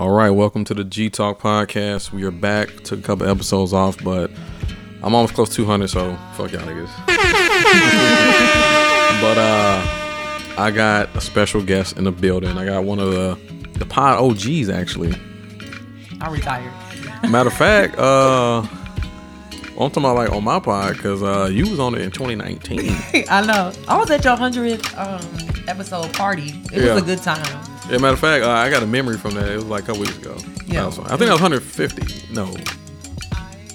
[0.00, 2.10] All right, welcome to the G Talk podcast.
[2.10, 2.70] We are back.
[2.84, 4.30] Took a couple episodes off, but
[5.02, 6.88] I'm almost close to 200, so fuck y'all niggas.
[9.20, 9.84] but uh,
[10.56, 12.56] I got a special guest in the building.
[12.56, 13.38] I got one of the
[13.78, 15.12] the pod OGs actually.
[16.22, 16.72] I retired.
[17.30, 21.78] Matter of fact, uh, I'm talking about like on my pod because uh, you was
[21.78, 22.96] on it in 2019.
[23.28, 23.70] I know.
[23.86, 25.20] I was at your hundredth um,
[25.68, 26.54] episode party.
[26.72, 26.94] It Yeah.
[26.94, 27.69] was a good time.
[27.90, 29.48] Yeah, matter of fact, uh, I got a memory from that.
[29.48, 30.36] It was like a couple weeks ago.
[30.66, 30.86] Yeah.
[30.86, 32.32] I think that was 150.
[32.32, 32.54] No.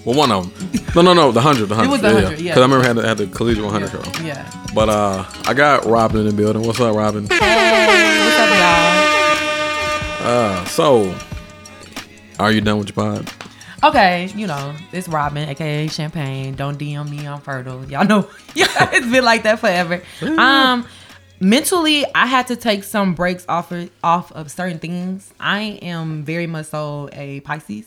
[0.06, 0.82] Well, one of them.
[0.94, 1.32] No, no, no.
[1.32, 1.66] The 100.
[1.66, 1.84] The 100.
[1.84, 2.54] It was the 100, yeah.
[2.54, 4.22] Because I remember I had the, had the collegiate 100 show.
[4.22, 4.50] Yeah.
[4.74, 6.62] But uh, I got Robin in the building.
[6.62, 7.26] What's up, Robin?
[7.26, 7.36] Hey,
[8.24, 8.48] what's up,
[10.22, 10.26] y'all?
[10.28, 11.14] Uh, so,
[12.38, 13.30] are you done with your pod?
[13.84, 16.54] Okay, you know, it's Robin, aka Champagne.
[16.54, 17.84] Don't DM me, I'm fertile.
[17.84, 20.02] Y'all know, yeah, it's been like that forever.
[20.22, 20.86] Um,
[21.40, 25.32] mentally, I had to take some breaks off of, off of certain things.
[25.40, 27.86] I am very much so a Pisces.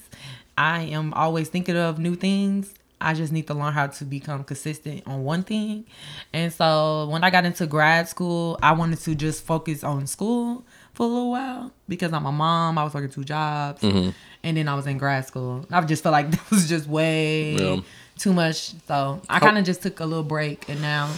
[0.57, 2.73] I am always thinking of new things.
[3.01, 5.85] I just need to learn how to become consistent on one thing.
[6.33, 10.65] And so when I got into grad school, I wanted to just focus on school
[10.93, 12.77] for a little while because I'm a mom.
[12.77, 13.81] I was working two jobs.
[13.81, 14.09] Mm-hmm.
[14.43, 15.65] And then I was in grad school.
[15.71, 17.79] I just felt like that was just way Yeah.
[18.17, 18.73] too much.
[18.85, 21.09] So I kind of just took a little break and now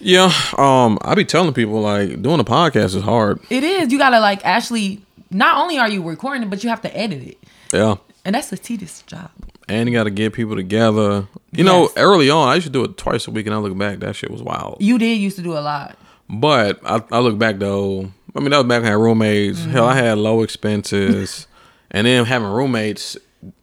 [0.00, 0.32] Yeah.
[0.56, 3.40] Um, I be telling people like doing a podcast is hard.
[3.50, 3.92] it is.
[3.92, 7.22] You gotta like actually not only are you recording it, but you have to edit
[7.22, 7.38] it.
[7.72, 7.96] Yeah.
[8.24, 9.30] And that's a tedious job.
[9.68, 11.28] And you got to get people together.
[11.52, 13.76] You know, early on, I used to do it twice a week, and I look
[13.78, 14.78] back, that shit was wild.
[14.80, 15.96] You did used to do a lot.
[16.28, 18.10] But I, I look back though.
[18.34, 19.64] I mean, that was back when I had roommates.
[19.64, 21.46] Hell, I had low expenses,
[21.90, 23.16] and then having roommates.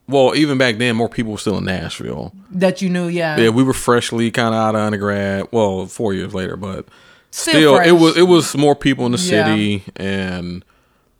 [0.07, 2.33] Well, even back then, more people were still in Nashville.
[2.51, 3.37] That you knew, yeah.
[3.37, 5.47] Yeah, we were freshly kind of out of undergrad.
[5.51, 6.87] Well, four years later, but
[7.31, 9.43] Still still, it was it was more people in the Yeah.
[9.45, 10.63] city, and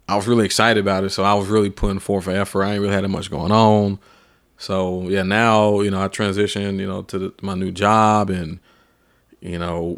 [0.07, 1.09] I was really excited about it.
[1.09, 2.63] So I was really putting forth an effort.
[2.63, 3.99] I ain't really had that much going on.
[4.57, 8.59] So yeah, now you know I transitioned, you know, to the, my new job, and
[9.41, 9.97] you know,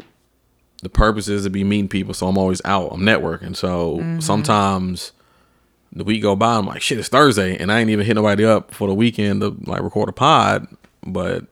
[0.82, 2.12] the purpose is to be meeting people.
[2.12, 2.90] So I'm always out.
[2.92, 3.54] I'm networking.
[3.56, 4.18] So Mm-hmm.
[4.20, 5.12] sometimes
[5.92, 8.44] the week go by, I'm like, shit, it's Thursday, and I ain't even hit nobody
[8.44, 10.66] up for the weekend to like record a pod.
[11.04, 11.46] But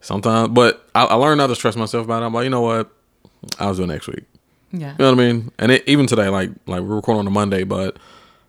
[0.00, 2.26] sometimes, but I, I learned not to stress myself about it.
[2.26, 2.90] I'm like, you know what,
[3.58, 4.24] I'll do it next week.
[4.72, 4.92] yeah.
[4.92, 5.52] You know what I mean?
[5.58, 7.98] And it, even today, like like we're recording on a Monday, but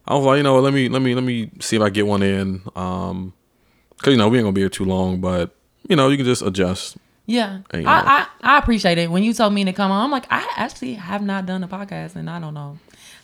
[0.08, 1.90] I was like, you know, what, let me let me let me see if I
[1.90, 2.64] get one in.
[2.76, 3.34] Um,
[4.02, 5.56] cause you know we ain't gonna be here too long, but
[5.88, 6.98] you know you can just adjust.
[7.28, 7.60] Yeah.
[7.70, 8.08] And, I, know.
[8.08, 9.12] I, I appreciate it.
[9.12, 11.68] When you told me to come on, I'm like, I actually have not done a
[11.68, 12.80] podcast and I don't know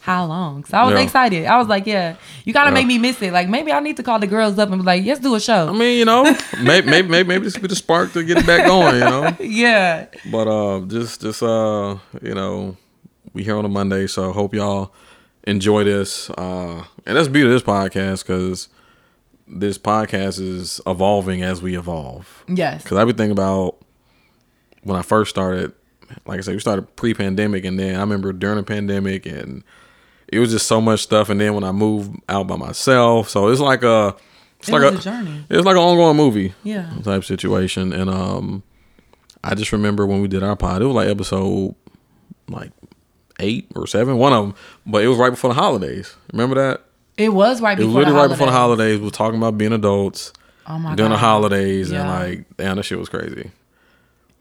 [0.07, 0.63] how long.
[0.63, 1.01] So I was Yeah.
[1.01, 1.45] excited.
[1.45, 2.75] I was like, yeah, you gotta Yeah.
[2.75, 3.33] make me miss it.
[3.33, 5.39] Like maybe I need to call the girls up and be like, let's do a
[5.39, 5.67] show.
[5.67, 6.23] I mean, you know,
[6.63, 8.95] maybe maybe maybe maybe this could be the spark to get it back going.
[8.95, 10.05] You know, yeah.
[10.31, 12.77] but uh, just just uh, you know,
[13.33, 14.93] we here on a Monday, so I hope y'all
[15.45, 16.29] enjoy this.
[16.31, 18.69] Uh, and that's the beauty of this podcast because
[19.45, 22.43] this podcast is evolving as we evolve.
[22.47, 22.83] Yes.
[22.83, 23.75] Because I be thinking about
[24.83, 25.73] when I first started,
[26.25, 29.63] like I said, we started pre pandemic, and then I remember during the pandemic, and
[30.27, 31.29] it was just so much stuff.
[31.29, 34.15] And then when I moved out by myself, so it's like a,
[34.59, 35.45] it's It like a, a journey.
[35.49, 36.91] it's like an ongoing movie Yeah.
[37.03, 37.93] type situation.
[37.93, 38.63] And um,
[39.43, 41.75] I just remember when we did our pod, it was like episode
[42.49, 42.71] like
[43.39, 44.55] eight or seven, one of them,
[44.85, 46.15] but it was right before the holidays.
[46.33, 46.83] Remember that?
[47.17, 48.77] It was right It was before literally the right before the holidays.
[48.79, 48.99] holidays.
[48.99, 50.33] We were talking about being adults
[50.67, 51.15] Oh my during god.
[51.15, 53.51] the holidays and like damn that shit was crazy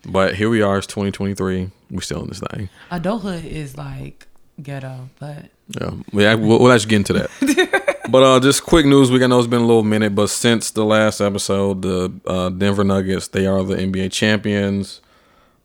[0.05, 4.27] but here we are it's 2023 We're still in this thing Adulthood is like
[4.63, 5.91] ghetto, but yeah.
[6.13, 7.93] We, we'll, we'll actually get into that.
[8.09, 10.71] But uh just quick news week i know it's been a little minute but since
[10.71, 15.01] the last episode the uh, denver nuggets they are the nba champions.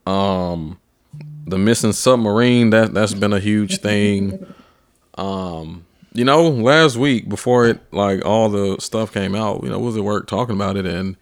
[0.07, 0.79] Um
[1.45, 4.43] the missing submarine that that's been a huge thing.
[5.19, 9.77] Um you know last week before it like all the stuff came out you know
[9.77, 11.15] we was at work talking about it and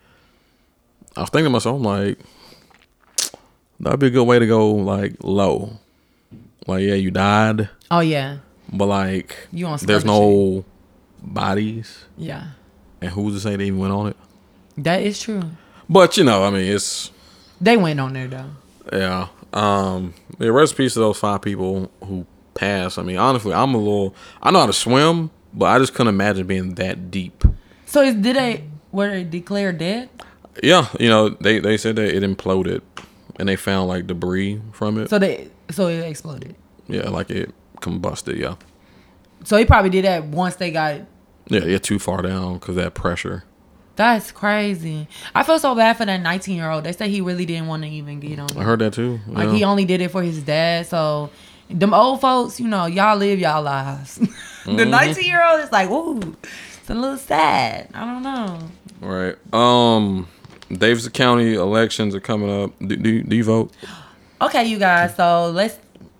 [1.17, 2.17] i was thinking to myself I'm like
[3.79, 5.73] that'd be a good way to go like low.
[6.67, 7.69] Like yeah you died.
[7.91, 8.37] Oh yeah,
[8.71, 10.63] but like You on there's no
[11.21, 12.51] bodies yeah,
[13.01, 14.17] and who's to say they even went on it
[14.77, 15.41] that is true.
[15.89, 17.11] but you know i mean it's
[17.61, 18.49] They went on there though.
[18.93, 19.27] Yeah.
[19.53, 22.97] Um the rest peace to those five people who passed.
[22.97, 26.13] I mean, honestly, I'm a little I know how to swim, but I just couldn't
[26.13, 27.43] imagine being that deep.
[27.85, 30.09] So is, did they were they declared dead?
[30.63, 32.81] Yeah, you know, they they said that it imploded
[33.37, 35.09] and they found like debris from it.
[35.09, 36.55] So they so it exploded.
[36.87, 37.51] yeah, like it
[37.81, 38.55] combusted, yeah.
[39.43, 41.01] So he probably did that once they got.
[41.47, 43.43] Yeah, yeah, too far down cuz that pressure.
[43.95, 45.07] That's crazy.
[45.35, 46.85] I feel so bad for that 19 year old.
[46.85, 48.47] They say he really didn't want to even get on.
[48.57, 49.19] I heard that too.
[49.27, 49.55] Like yeah.
[49.55, 50.87] he only did it for his dad.
[50.87, 51.29] So
[51.69, 54.15] them old folks, you know, y'all live y'all lives.
[54.19, 54.27] the
[54.71, 54.89] Mm-hmm.
[54.89, 56.35] 19 year old is like, ooh,
[56.79, 57.89] it's a little sad.
[57.93, 58.59] I don't know.
[59.03, 59.53] All right.
[59.53, 60.27] Um,
[60.71, 62.71] Davidson County elections are coming up.
[62.79, 63.73] Do, do, do you vote?
[64.41, 65.15] Okay, you guys.
[65.15, 65.77] So let's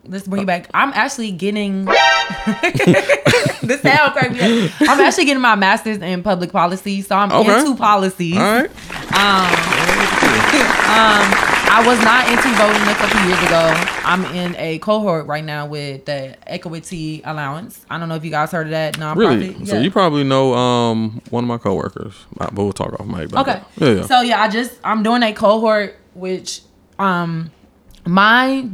[0.10, 0.70] let's bring it back.
[0.74, 1.86] I'm actually getting.
[3.62, 4.72] this sound crazy.
[4.82, 7.60] I'm actually getting my master's in public policy, so I'm Okay.
[7.60, 8.38] into policies.
[8.38, 8.72] All right.
[10.90, 11.22] Um,
[11.72, 13.84] I was not into voting a couple years ago.
[14.04, 17.86] I'm in a cohort right now with the Equity Alliance.
[17.90, 19.16] I don't know if you guys heard of that nonprofit.
[19.18, 19.66] Really?
[19.66, 19.82] So Yeah.
[19.82, 23.32] you probably know um one of my coworkers, Uh, but we'll talk off mic.
[23.36, 23.62] Okay.
[23.78, 24.02] Yeah, yeah.
[24.08, 26.62] So yeah, I just I'm doing a cohort, which
[26.98, 27.52] um
[28.06, 28.68] my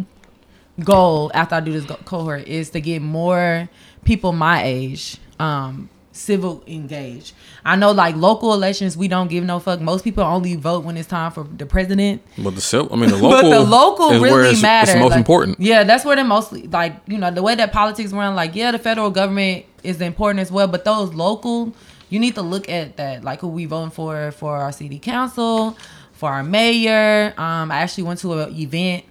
[0.83, 3.69] goal after I do this go- cohort is to get more
[4.03, 7.33] people my age um civil engaged.
[7.65, 9.81] I know like local elections we don't give no fuck.
[9.81, 12.21] Most people only vote when it's time for the president.
[12.37, 14.93] but the sil- I mean the local, but the local is really it's, matters.
[14.93, 15.59] It's most Like, important.
[15.59, 18.33] Yeah, that's where the mostly like you know the way that politics run.
[18.35, 21.73] Like yeah, the federal government is important as well, but those local,
[22.09, 23.23] you need to look at that.
[23.25, 25.77] Like who we voting for for our city council,
[26.13, 27.33] for our mayor.
[27.37, 29.03] Um, I actually went to an event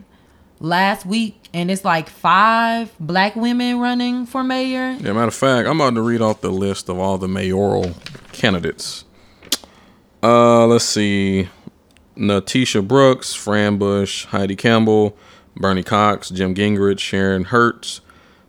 [0.64, 4.96] last week, and it's like five black women running for mayor.
[4.99, 7.93] Yeah, matter of fact, I'm about to read off the list of all the mayoral
[8.32, 9.05] candidates.
[10.22, 11.49] Uh, let's see:
[12.16, 15.16] Natisha Brooks, Fran Bush, Heidi Campbell,
[15.55, 18.00] Bernie Cox, Jim Gingrich, Sharon Hurt,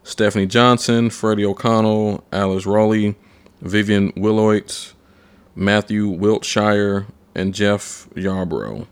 [0.03, 3.15] Stephanie Johnson, Freddie O'Connell, Alice Rolli,
[3.62, 4.94] Vivian Wilhoite,
[5.53, 8.88] Matthew Wiltshire, and Jeff Yarborough.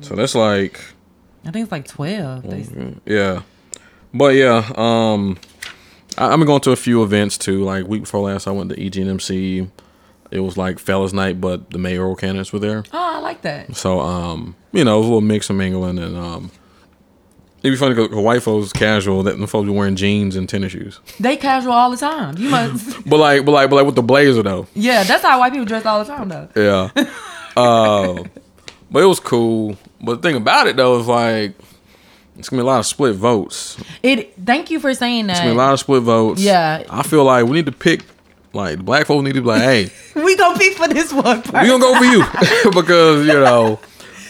[0.00, 0.80] So that's like
[1.44, 2.42] I think it's like twelve.
[2.44, 2.64] They,
[3.06, 3.42] yeah,
[4.14, 5.38] but yeah, um,
[6.16, 7.64] I, I'm going to a few events too.
[7.64, 9.68] Like week before last, I went to EGNMC.
[10.30, 12.84] It was like fellas night, but the mayoral candidates were there.
[12.92, 13.76] oh, I like that.
[13.76, 16.50] So um, you know, it was a little mix of mingling, and um,
[17.62, 20.72] it'd be funny because white folks casual that the folks be wearing jeans and tennis
[20.72, 21.00] shoes.
[21.20, 22.38] They casual all the time.
[22.38, 23.04] You must.
[23.06, 24.66] But like, but like, but like with the blazer though.
[24.74, 26.48] yeah, that's how white people dress all the time though.
[26.56, 26.90] Yeah.
[27.56, 28.22] uh,
[28.90, 29.76] but it was cool.
[30.02, 31.54] But the thing about it though is like,
[32.38, 33.76] it's gonna be a lot of split votes.
[34.02, 34.34] It.
[34.44, 35.32] Thank you for saying that.
[35.32, 36.40] It's gonna be a lot of split votes.
[36.40, 36.84] Yeah.
[36.90, 38.04] I feel like we need to pick
[38.52, 41.38] like the black folks need to be like, hey, We gonna be for this one.
[41.46, 42.24] we gonna go for you
[42.72, 43.78] because you know.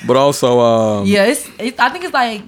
[0.06, 1.78] But also, um, Yeah, it's, it's.
[1.78, 2.42] I think it's like.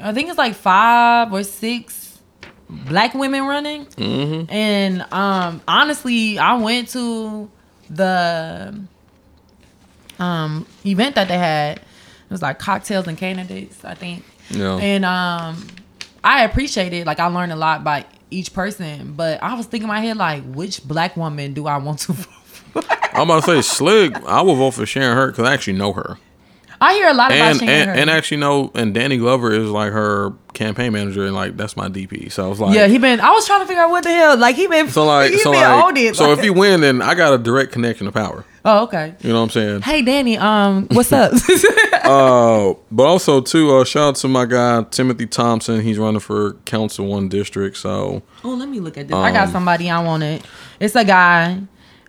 [0.00, 2.20] I think it's like five or six
[2.68, 4.50] black women running, mm-hmm.
[4.50, 7.50] and um, honestly, I went to
[7.90, 8.80] the
[10.18, 11.80] um event that they had.
[12.28, 14.22] It was like cocktails and candidates, I think.
[14.50, 14.76] Yeah.
[14.76, 15.66] And um,
[16.22, 17.06] I appreciate it.
[17.06, 20.18] Like I learned a lot by each person, but I was thinking in my head
[20.18, 22.82] like, which black woman do I want to vote for?
[23.14, 24.14] I'm about to say Slick.
[24.26, 26.18] I will vote for Sharon Hurt because I actually know her,
[26.80, 29.92] I hear a lot about and and, and actually know, and Danny Glover is like
[29.92, 32.30] her campaign manager, and like that's my DP.
[32.30, 33.20] So I was like, yeah, he been.
[33.20, 34.36] I was trying to figure out what the hell.
[34.36, 34.88] Like he been.
[34.88, 36.16] So like, he so like, it.
[36.16, 38.44] so like- if you win, then I got a direct connection to power.
[38.64, 39.14] Oh, okay.
[39.20, 39.82] You know what I'm saying?
[39.82, 40.36] Hey, Danny.
[40.36, 41.32] Um, what's up?
[42.08, 45.82] Uh, but also too, uh, shout out to my guy Timothy Thompson.
[45.82, 47.76] He's running for council one district.
[47.76, 49.14] So oh, let me look at this.
[49.14, 50.42] I got Um, somebody I wanted.
[50.80, 51.60] It's a guy.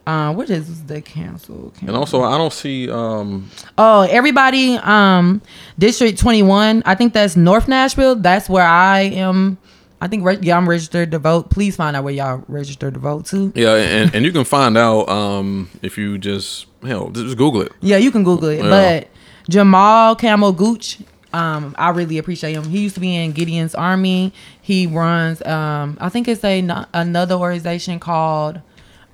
[0.08, 1.72] Uh, what is the council?
[1.82, 4.76] and also I don't see um Oh, everybody.
[4.78, 5.42] Um,
[5.78, 6.82] District Twenty One.
[6.86, 8.16] I think that's North Nashville.
[8.16, 9.58] That's where I am.
[10.02, 11.50] I think re- yeah, I'm registered to vote.
[11.50, 13.52] Please find out where y'all registered to vote to.
[13.54, 17.72] yeah, and, and you can find out um if you just hell just Google it.
[17.82, 18.64] Yeah, you can Google it.
[18.64, 18.70] Yeah.
[18.70, 19.08] But
[19.52, 21.00] Jamel Campbell-Gooch,
[21.34, 22.64] um, I really appreciate him.
[22.64, 24.32] He used to be in Gideon's Army.
[24.62, 28.62] He runs, um, I think it's a another organization called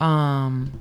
[0.02, 0.80] um,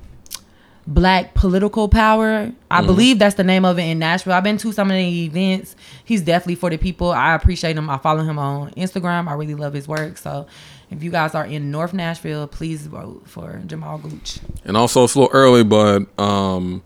[0.87, 2.51] Black Political Power.
[2.69, 2.85] I Mm-hmm.
[2.87, 4.33] believe that's the name of it in Nashville.
[4.33, 5.75] I've been to some of the events.
[6.03, 7.11] He's definitely for the people.
[7.11, 7.89] I appreciate him.
[7.89, 9.27] I follow him on Instagram.
[9.27, 10.17] I really love his work.
[10.17, 10.45] So
[10.91, 14.39] if you guys are in North Nashville, please vote for Jamel Gooch.
[14.63, 16.83] And also it's a little early, but um,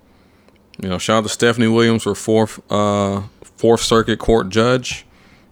[0.82, 3.24] you know, shout out to Stephanie Williams for fourth uh
[3.58, 5.06] fourth circuit court judge.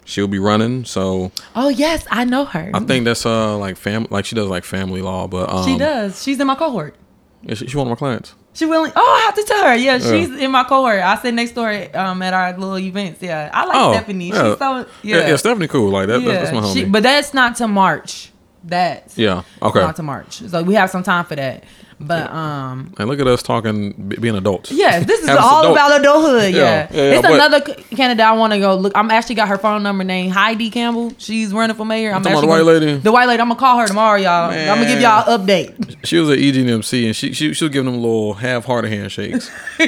[0.07, 2.71] She'll be running, so Oh yes, I know her.
[2.73, 5.77] I think that's uh like fam like she does like family law, but um, she
[5.77, 6.23] does.
[6.23, 6.95] She's in my cohort.
[7.43, 8.33] yeah, she- she's one of my clients.
[8.53, 8.91] She willing.
[8.95, 9.75] Oh, I have to tell her.
[9.75, 11.01] Yeah, she's in my cohort.
[11.01, 13.21] I sit next door um, at our little events.
[13.21, 14.29] Yeah, I like Oh, Stephanie.
[14.29, 14.49] yeah.
[14.49, 14.85] She's so Yeah,
[15.17, 15.27] yeah.
[15.27, 16.19] yeah, Stephanie cool like that.
[16.19, 16.73] that- that's my homie.
[16.73, 18.31] She- but that's not to March.
[18.63, 19.79] That's yeah, okay.
[19.81, 20.39] not to March.
[20.39, 21.65] So we have some time for that.
[21.99, 24.71] But um, And look at us talking, being adults.
[24.71, 26.53] yeah, this is all dope- about adulthood.
[26.53, 28.93] Yeah, Yeah, yeah, it's but- another c- candidate I want to go look.
[28.95, 31.13] I'm actually got her phone number named Heidi Campbell.
[31.17, 32.13] She's running for mayor.
[32.13, 32.97] I'm talking about actually the white gonna- lady?
[32.99, 33.41] The white lady.
[33.41, 34.51] I'm gonna call her tomorrow, y'all.
[34.51, 35.95] I'm gonna give y'all an update.
[36.05, 39.49] She was at E EGNMC and she she she was giving them little half-hearted handshakes.
[39.77, 39.87] she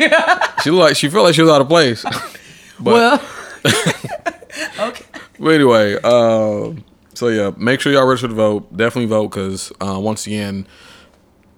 [0.72, 2.04] looked like she felt like she was out of place.
[2.80, 3.22] but well,
[4.80, 5.06] okay.
[5.39, 6.72] but anyway, uh,
[7.13, 8.75] so yeah, make sure y'all register to vote.
[8.75, 10.66] Definitely vote because uh, once again,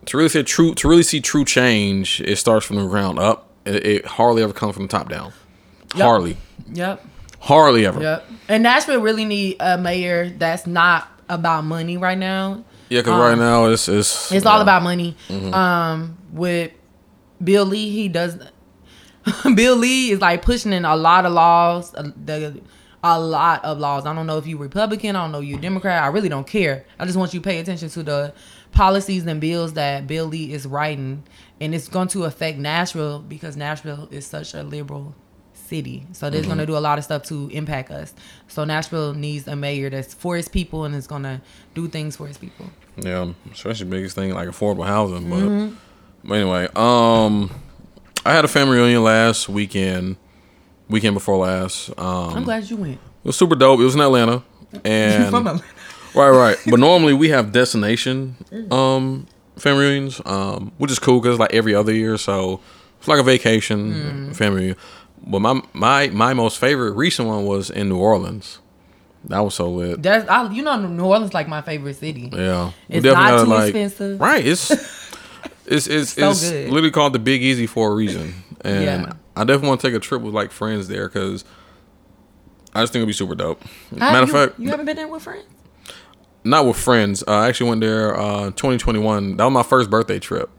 [0.06, 3.50] to really see true to really see true change, it starts from the ground up.
[3.66, 5.34] It, it hardly ever comes from the top down.
[5.96, 6.04] Yep.
[6.06, 6.38] Hardly,
[6.74, 7.06] Yep.
[7.40, 8.02] hardly ever.
[8.02, 8.28] Yep.
[8.48, 12.64] And Nashville really need a mayor that's not about money right now.
[12.90, 15.16] Yeah, because right now it's it's It's all about money.
[15.30, 16.72] Um, with
[17.44, 18.38] Bill Lee, he does.
[19.56, 21.92] Bill Lee is like pushing in a lot of laws.
[21.92, 22.62] The
[23.04, 24.06] a lot of laws.
[24.06, 25.16] I don't know if you're Republican.
[25.16, 26.04] I don't know you're Democrat.
[26.04, 26.86] I really don't care.
[27.00, 28.34] I just want you to pay attention to the
[28.72, 31.24] policies and bills that Bill Lee is writing,
[31.60, 35.14] and it's going to affect Nashville because Nashville is such a liberal
[35.54, 36.06] city.
[36.14, 38.14] So they're going to do a lot of stuff to impact us.
[38.48, 41.42] So Nashville needs a mayor that's for his people and is going to
[41.76, 42.66] do things for his people.
[42.98, 45.30] Yeah, especially biggest thing like affordable housing.
[45.30, 45.76] But, Mm-hmm.
[46.26, 47.52] but anyway, um,
[48.26, 50.18] I had a family reunion last weekend,
[50.90, 51.90] weekend before last.
[51.98, 52.94] Um, I'm glad you went.
[52.96, 53.80] It was super dope.
[53.80, 54.44] It was in Atlanta,
[54.84, 55.64] and From Atlanta.
[56.16, 56.58] Right, right.
[56.70, 58.36] But normally we have destination
[58.72, 59.28] um
[59.58, 62.60] family reunions, um, which is cool because like every other year, so
[63.00, 64.78] it's like a vacation family reunion.
[65.26, 68.60] But my my my most favorite recent one was in New Orleans.
[69.26, 70.02] That was so lit.
[70.02, 72.30] That's I, you know New Orleans like my favorite city.
[72.34, 74.20] Yeah, It's not too like- expensive.
[74.20, 74.46] Right.
[74.46, 74.72] It's
[75.68, 76.70] it's it's, So it's good.
[76.70, 79.14] literally called the Big Easy for a reason, and Yeah.
[79.36, 81.46] I definitely want to take a trip with like friends there because
[82.74, 83.62] I just think it'd be super dope.
[83.92, 85.46] Matter of fact, you haven't been there with friends.
[86.44, 87.24] Not with friends.
[87.28, 89.38] Uh, I actually went there uh, 2021.
[89.38, 90.50] That was my first birthday trip,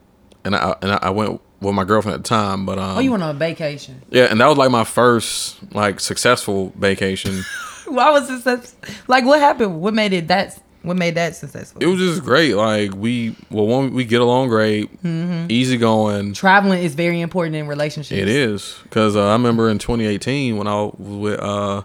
[0.45, 2.67] and I and I went with my girlfriend at the time.
[2.67, 4.03] But um, Oh, you went on a vacation.
[4.11, 7.43] yeah, and that was like my first like successful vacation.
[7.87, 8.71] Why was it such?
[9.09, 9.81] Like, what happened?
[9.81, 10.59] What made it that?
[10.83, 11.81] What made that successful?
[11.81, 12.55] it was just great.
[12.57, 15.47] Like we well, one we get along great, Mm-hmm.
[15.49, 16.33] easy going.
[16.33, 18.21] Traveling is very important in relationships.
[18.21, 21.83] It is because uh, I remember in 2018 when I was with uh,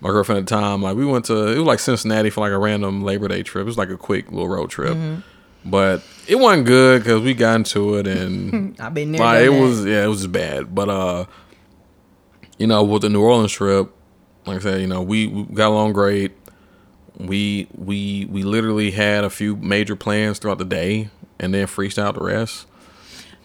[0.00, 2.52] my girlfriend at the time, like we went to it was like Cincinnati for like
[2.52, 3.62] a random Labor Day trip.
[3.62, 4.96] It was like a quick little road trip,
[5.64, 9.20] but it wasn't good because we got into it and I've been there.
[9.20, 9.60] like it that.
[9.60, 10.74] was yeah it was bad.
[10.74, 11.24] But uh,
[12.58, 13.90] you know with the New Orleans trip,
[14.46, 16.32] like I said, you know we, we got along great.
[17.18, 22.14] We we we literally had a few major plans throughout the day and then freestyle
[22.14, 22.66] the rest.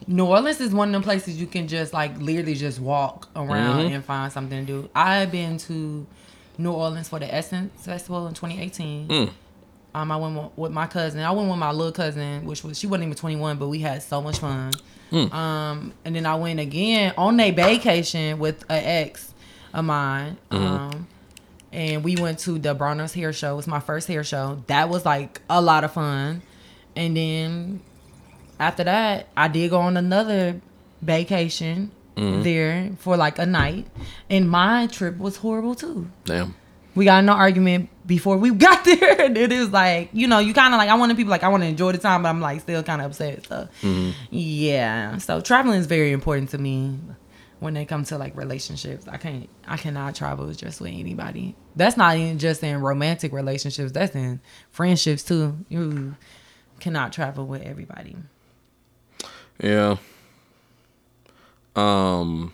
[0.08, 3.86] New Orleans is one of them places you can just like literally just walk around
[3.86, 3.96] Mm-hmm.
[3.96, 4.90] and find something to do.
[4.96, 6.06] I've been to
[6.58, 9.08] New Orleans for the Essence Festival in 2018.
[9.08, 9.30] Mm.
[9.94, 11.22] Um, I went with my cousin.
[11.22, 14.04] I went with my little cousin, which was she wasn't even 21, but we had
[14.04, 14.74] so much fun.
[15.12, 15.34] Mm.
[15.34, 19.34] Um, and then I went again on a vacation with an ex
[19.74, 20.38] of mine.
[20.52, 20.66] Mm-hmm.
[20.66, 21.08] Um,
[21.72, 23.54] and we went to the Bronner's hair show.
[23.54, 24.64] It was my first hair show.
[24.68, 26.42] That was like a lot of fun.
[26.96, 27.82] And then
[28.60, 30.62] after that, I did go on another
[31.02, 32.44] vacation Mm-hmm.
[32.44, 33.88] there for like a night,
[34.30, 36.10] and my trip was horrible too.
[36.24, 36.56] Damn.
[36.96, 40.40] We got in an argument before we got there, and it was like you know
[40.40, 42.30] you kind of like I want people like I want to enjoy the time, but
[42.30, 43.46] I'm like still kind of upset.
[43.48, 44.12] So Mm-hmm.
[44.32, 46.98] yeah, so traveling is very important to me
[47.60, 49.08] when it comes to like relationships.
[49.10, 51.56] I can't I cannot travel just with anybody.
[51.76, 53.92] That's not even just in romantic relationships.
[53.92, 54.40] That's in
[54.72, 55.58] friendships too.
[55.68, 56.16] You
[56.80, 58.16] cannot travel with everybody.
[59.62, 59.98] Yeah.
[61.76, 62.54] Um.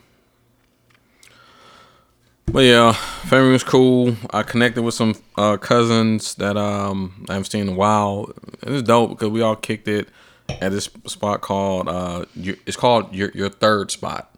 [2.48, 4.16] But yeah, family was cool.
[4.32, 8.30] I connected with some uh, cousins that um I haven't seen in a while.
[8.62, 10.10] It was dope because we all kicked it
[10.50, 14.36] at this spot called uh your, it's called your your third spot,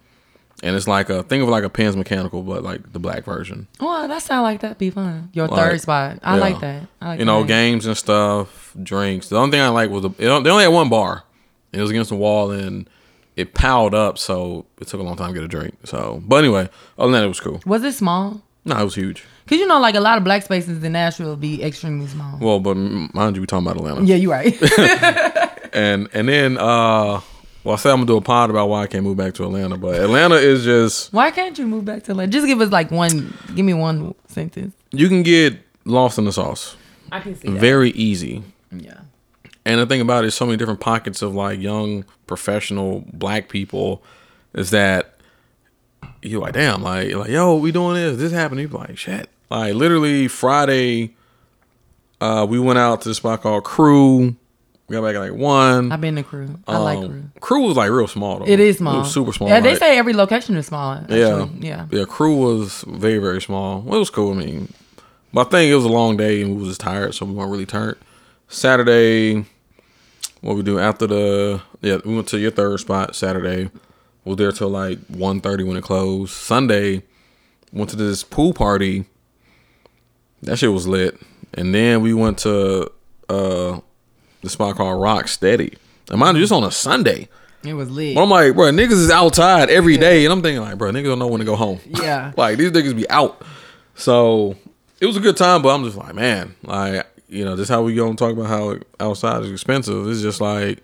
[0.62, 3.68] and it's like a think of like a Pins Mechanical, but like the black version.
[3.80, 5.32] Oh, that sound like that'd be fun.
[5.34, 6.20] Your Like, third spot.
[6.22, 6.42] I yeah.
[6.42, 6.84] like that.
[7.02, 7.48] I like you know, that.
[7.48, 9.30] games and stuff, drinks.
[9.30, 11.24] The only thing I like was the, they only had one bar.
[11.72, 12.88] It was against the wall and
[13.36, 15.76] it piled up, so it took a long time to get a drink.
[15.86, 17.62] So, but anyway, other than that, it was cool.
[17.66, 18.42] Was it small?
[18.66, 19.24] No, it was huge.
[19.46, 22.38] Cause you know, like a lot of black spaces in Nashville be extremely small.
[22.40, 24.56] Well, but mind you, we talking about Atlanta, yeah, you're right.
[25.74, 27.20] and and then uh,
[27.66, 29.44] well, I said I'm gonna do a pod about why I can't move back to
[29.44, 32.32] Atlanta, but Atlanta is just Why can't you move back to Atlanta?
[32.32, 33.38] Just give us like one.
[33.54, 34.74] Give me one sentence.
[34.92, 36.78] you can get lost in the sauce
[37.12, 37.60] I can see that.
[37.60, 38.44] very easy.
[38.72, 39.02] yeah.
[39.66, 43.48] And the thing about it is so many different pockets of like young professional black
[43.50, 44.04] people
[44.54, 45.16] is that
[46.22, 48.60] you're like, damn, like, like, yo, we doing this, this happened.
[48.62, 49.30] You're like, shit.
[49.50, 51.16] Like literally Friday,
[52.20, 54.36] uh, we went out to this spot called Crew.
[54.90, 55.92] We got back at like one.
[55.94, 56.60] I've been to crew.
[56.68, 57.24] I like Um, crew.
[57.40, 58.46] Crew was like real small though.
[58.46, 58.96] It is small.
[58.96, 59.48] It was super small.
[59.50, 60.94] Yeah, they like- say every location is small.
[60.96, 61.20] Actually.
[61.22, 61.86] yeah, Yeah.
[61.90, 62.04] yeah.
[62.06, 63.80] Crew was very very small.
[63.82, 64.34] Well, it was cool.
[64.34, 64.74] I mean,
[65.32, 67.50] my thing it was a long day and we was just tired, so we weren't
[67.52, 67.96] really turned.
[68.50, 69.46] Saturday,
[70.44, 73.16] what we do after the yeah, we went to your third spot.
[73.16, 73.64] Saturday,
[74.26, 76.32] we was there till like 1.30 when it closed.
[76.34, 77.02] Sunday,
[77.72, 79.06] went to this pool party.
[80.44, 81.18] That shit was lit,
[81.54, 82.92] and then we went to
[83.30, 83.80] uh
[84.42, 85.78] the spot called Rock Steady.
[86.10, 87.30] And mind you, just on a Sunday.
[87.64, 88.16] It was lit.
[88.16, 91.06] But I'm like, bro, niggas is outside every day, and I'm thinking like, bro, niggas
[91.06, 91.80] don't know when to go home.
[91.86, 92.34] Yeah.
[92.36, 93.42] like these niggas be out.
[93.96, 94.58] So
[95.00, 97.82] it was a good time, but I'm just like, man, like you know, just how
[97.82, 100.08] we gonna talk about how outside is expensive.
[100.08, 100.84] It's just like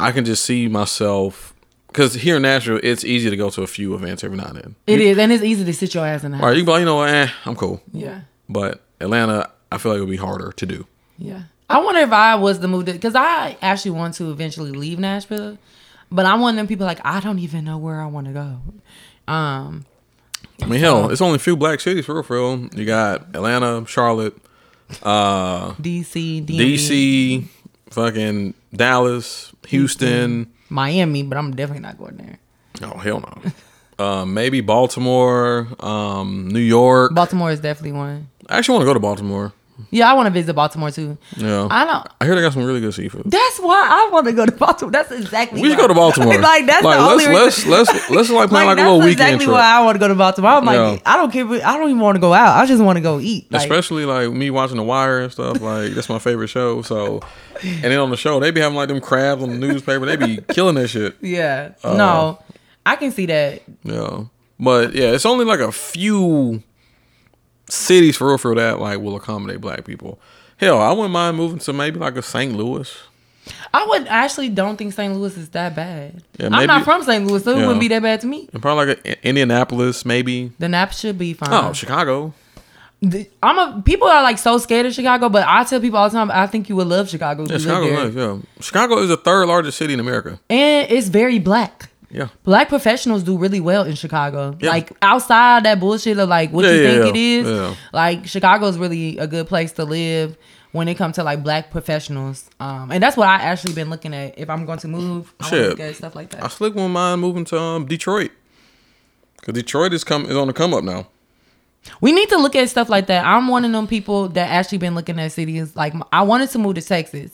[0.00, 1.54] I can just see myself
[1.88, 4.56] because here in Nashville, it's easy to go to a few events every now and
[4.56, 4.76] then.
[4.86, 6.42] It is, and it's easy to sit your ass in the house.
[6.42, 7.80] All right, you can be like, you know what, eh, I'm cool.
[7.92, 8.22] Yeah.
[8.48, 10.86] But Atlanta, I feel like it would be harder to do.
[11.16, 11.44] Yeah.
[11.68, 15.58] I wonder if I was the move because I actually want to eventually leave Nashville,
[16.12, 18.32] but I'm one of them people like I don't even know where I want to
[18.32, 18.60] go.
[19.32, 19.84] Um,
[20.62, 22.68] I mean, hell, it's only a few black cities for real, for real.
[22.74, 24.36] You got Atlanta, Charlotte,
[25.02, 27.44] uh, DC, DMV, DC,
[27.90, 30.52] fucking Dallas, Houston.
[30.68, 32.38] Miami, but I'm definitely not going there.
[32.82, 33.52] Oh hell no.
[34.04, 37.14] uh, maybe Baltimore, um, New York.
[37.14, 38.28] Baltimore is definitely one.
[38.48, 39.52] I actually want to go to Baltimore.
[39.90, 41.18] Yeah, I want to visit Baltimore too.
[41.36, 42.08] Yeah, I don't.
[42.20, 43.22] I hear they got some really good seafood.
[43.26, 44.90] That's why I want to go to Baltimore.
[44.90, 45.60] That's exactly.
[45.60, 45.84] We should why.
[45.84, 46.38] go to Baltimore.
[46.40, 47.70] like that's like, the let's, only reason.
[47.70, 49.54] let's let's let's like plan like, Like, a little that's weekend exactly trip.
[49.54, 50.50] why I want to go to Baltimore.
[50.50, 51.12] I'm like, Yeah.
[51.12, 51.44] I don't care.
[51.46, 52.56] I don't even want to go out.
[52.56, 53.50] I just want to go eat.
[53.52, 55.60] Like, Especially like me watching The Wire and stuff.
[55.60, 56.82] Like that's my favorite show.
[56.82, 57.20] So,
[57.62, 60.06] and then on the show they be having like them crabs on the newspaper.
[60.06, 61.16] They be killing that shit.
[61.20, 61.72] yeah.
[61.84, 62.38] Uh, no,
[62.84, 63.62] I can see that.
[63.82, 64.24] Yeah,
[64.58, 66.62] but yeah, it's only like a few
[67.68, 70.18] cities for real for that like will accommodate black people.
[70.58, 72.54] Hell, I wouldn't mind moving to maybe like a St.
[72.54, 72.96] Louis.
[73.72, 75.14] I would actually don't think St.
[75.14, 76.22] Louis is that bad.
[76.38, 77.24] Yeah, I'm maybe- not from St.
[77.26, 78.48] Louis, so it wouldn't be that bad to me.
[78.52, 80.50] And probably like a, Indianapolis, maybe.
[80.58, 81.50] The nap should be fine.
[81.52, 82.34] Oh, Chicago.
[83.02, 86.08] The- I'm a people are like so scared of Chicago, but I tell people all
[86.08, 87.44] the time I think you would love Chicago.
[87.48, 87.90] Yeah, Chicago.
[88.04, 90.40] Nice, yeah, Chicago is the third largest city in America.
[90.48, 91.90] And it's very black.
[92.10, 94.56] Yeah, Black professionals do really well in Chicago.
[94.60, 94.70] Yeah.
[94.70, 97.76] Like outside that bullshit of like what Yeah, you yeah, think it is.
[97.92, 100.36] Like Chicago's really a good place to live
[100.70, 102.48] when it comes to like black professionals.
[102.60, 104.38] Um, and that's what I actually been looking at.
[104.38, 105.70] If I'm going to move, I Shit.
[105.70, 106.44] look at stuff like that.
[106.44, 108.30] I slick wouldn't mind moving to um, Detroit.
[109.42, 111.08] Cause Detroit is come is on the come up now.
[112.00, 113.24] We need to look at stuff like that.
[113.24, 115.76] I'm one of them people that actually been looking at cities.
[115.76, 117.30] Like I wanted to move to Texas,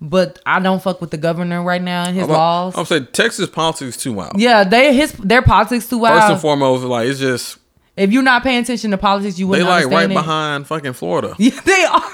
[0.00, 2.76] but I don't fuck with the governor right now and his I'm, laws.
[2.76, 4.38] I'm saying Texas politics too wild.
[4.38, 6.20] yeah, they his their politics too wild.
[6.20, 7.58] First and foremost, like it's just
[7.96, 10.14] If you're not paying attention to politics, you wouldn't They like right it.
[10.14, 11.34] behind fucking Florida.
[11.38, 12.10] Yeah, they are.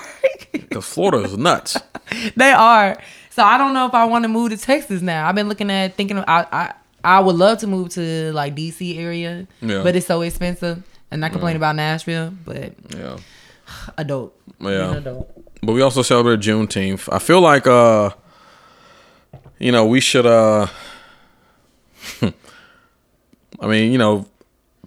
[0.71, 1.77] Cause Florida is nuts.
[2.37, 2.97] they are.
[3.31, 5.27] So I don't know if I want to move to Texas now.
[5.29, 6.73] I've been looking at thinking of, I I
[7.05, 9.83] I would love to move to like DC area, Yeah.
[9.83, 10.83] but it's so expensive.
[11.11, 13.16] And I complain about Nashville, but Yeah.
[13.99, 14.38] adult.
[14.61, 14.97] Yeah.
[14.97, 15.41] Adult.
[15.62, 17.09] But we also celebrate Juneteenth.
[17.12, 18.11] I feel like uh
[19.59, 20.66] you know, we should uh
[23.61, 24.27] I mean, you know,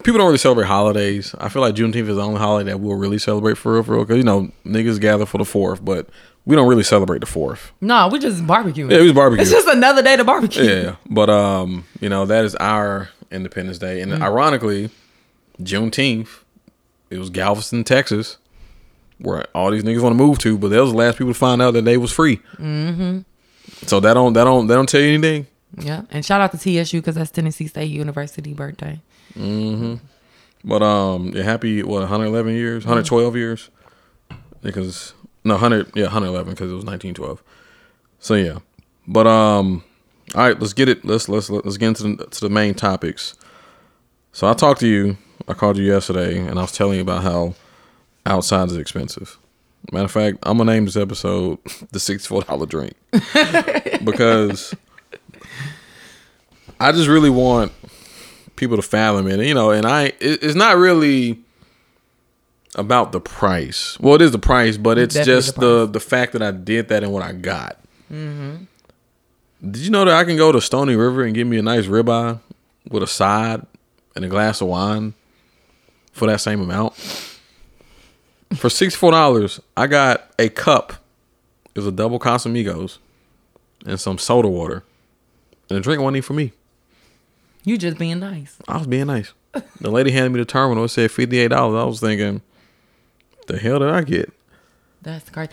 [0.03, 1.33] people don't really celebrate holidays.
[1.39, 3.95] I feel like Juneteenth is the only holiday that we'll really celebrate for real, for
[3.95, 4.05] real.
[4.05, 6.09] Cause you know, niggas gather for the fourth, but
[6.45, 7.71] we don't really celebrate the fourth.
[7.81, 8.87] No, we just barbecue.
[8.89, 9.41] Yeah, we was barbecue.
[9.41, 10.63] It's just another day to barbecue.
[10.63, 14.89] yeah, but um, you know, that is our Independence Day, and ironically,
[15.61, 16.41] Juneteenth,
[17.09, 18.37] it was Galveston, Texas,
[19.19, 21.39] where all these niggas want to move to, but they was the last people to
[21.39, 22.37] find out that they was free.
[22.57, 23.19] Mm-hmm.
[23.87, 25.47] So that don't that don't that don't tell you anything.
[25.77, 26.03] Yeah.
[26.09, 29.01] And shout out to TSU because that's Tennessee State University birthday.
[29.35, 29.95] Mm-hmm.
[30.63, 33.69] But um, yeah, happy what 111 years, 112 years,
[34.61, 37.43] because no 100 yeah 111 because it was 1912.
[38.19, 38.59] So yeah,
[39.07, 39.83] but um,
[40.33, 41.05] all right, let's get it.
[41.05, 43.35] Let's let's let's get into the, to the main topics.
[44.31, 45.17] So I talked to you.
[45.47, 47.53] I called you yesterday, and I was telling you about how
[48.25, 49.37] outside is expensive.
[49.91, 51.59] Matter of fact, I'm gonna name this episode
[51.91, 52.93] the sixty-four dollar drink
[54.03, 54.73] because
[56.79, 57.71] I just really want
[58.55, 59.45] people to fathom it.
[59.45, 61.39] You know, and I it, it's not really
[62.75, 63.97] about the price.
[63.99, 66.51] Well, it is the price, but it's Definitely just the the, the fact that I
[66.51, 67.77] did that and what I got.
[68.11, 68.63] Mm-hmm.
[69.71, 71.85] Did you know that I can go to Stoney River and get me a nice
[71.85, 72.39] ribeye
[72.89, 73.65] with a side
[74.15, 75.13] and a glass of wine
[76.11, 76.93] for that same amount?
[78.53, 80.93] For sixty four dollars, I got a cup.
[81.73, 82.99] It was a double Casamigos
[83.85, 84.83] and some soda water,
[85.69, 86.53] and the drink wasn't even for me.
[87.63, 88.57] You just being nice.
[88.67, 89.33] I was being nice.
[89.81, 90.83] The lady handed me the terminal.
[90.85, 91.81] It said fifty eight dollars.
[91.81, 92.41] I was thinking,
[93.47, 94.31] the hell did I get?
[95.01, 95.51] That's crazy.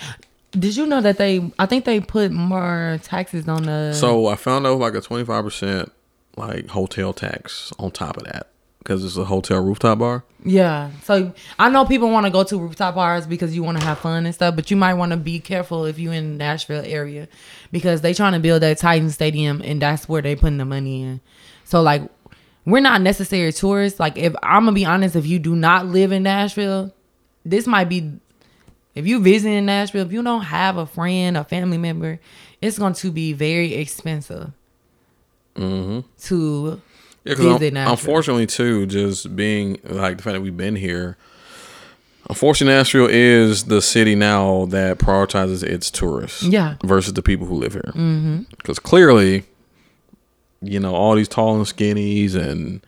[0.53, 1.51] Did you know that they?
[1.59, 3.95] I think they put more taxes on the.
[3.95, 5.91] So I found out like a twenty five percent
[6.37, 8.52] like hotel tax on top of that
[8.83, 10.25] because it's a hotel rooftop bar.
[10.45, 10.91] yeah.
[11.05, 13.99] So I know people want to go to rooftop bars because you want to have
[13.99, 17.29] fun and stuff, but you might want to be careful if you in Nashville area
[17.71, 21.03] because they trying to build that Titan Stadium and that's where they putting the money
[21.03, 21.21] in.
[21.65, 22.03] So like,
[22.65, 23.99] we're not necessary tourists.
[24.01, 26.93] Like if I'm gonna be honest, if you do not live in Nashville,
[27.45, 28.13] this might be
[28.95, 32.21] if you visiting Nashville, if you don't have a friend, a family member,
[32.61, 34.53] it's going to be very expensive
[35.55, 36.01] Mm-hmm.
[36.29, 36.81] to
[37.25, 41.17] Yeah, because unfortunately, too, just being like the fact that we've been here.
[42.29, 46.43] Unfortunately, Nashville is the city now that prioritizes its tourists.
[46.45, 46.77] Yeah.
[46.85, 47.93] Versus the people who live here.
[47.95, 48.43] Mm-hmm.
[48.57, 49.45] Because clearly,
[50.61, 52.81] you know, all these tall and skinnies and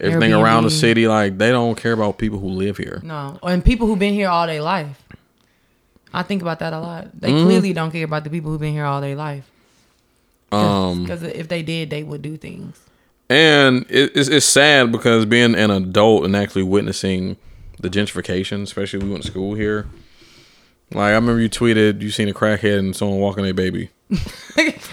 [0.00, 3.00] everything around the city, like they don't care about people who live here.
[3.04, 5.02] No, and people who've been here all their life.
[6.14, 7.08] I think about that a lot.
[7.18, 7.46] They Mm-hmm.
[7.46, 9.48] clearly don't care about the people who've been here all their life.
[10.52, 12.78] Um, Because if they did, they would do things.
[13.32, 17.36] And it, it's, it's sad because being an adult and actually witnessing
[17.80, 19.86] the gentrification, especially we went to school here.
[20.90, 23.88] Like I remember you tweeted you seen a crackhead and someone walking their baby,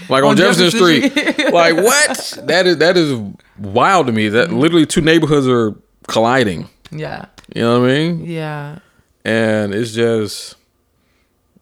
[0.08, 1.52] like on, On Jefferson, Jefferson Street.
[1.52, 2.38] like what?
[2.44, 3.20] That is that is
[3.58, 4.28] wild to me.
[4.30, 5.74] That literally two neighborhoods are
[6.08, 6.70] colliding.
[6.90, 8.24] Yeah, You know what I mean?
[8.24, 8.78] yeah,
[9.26, 10.56] and it's just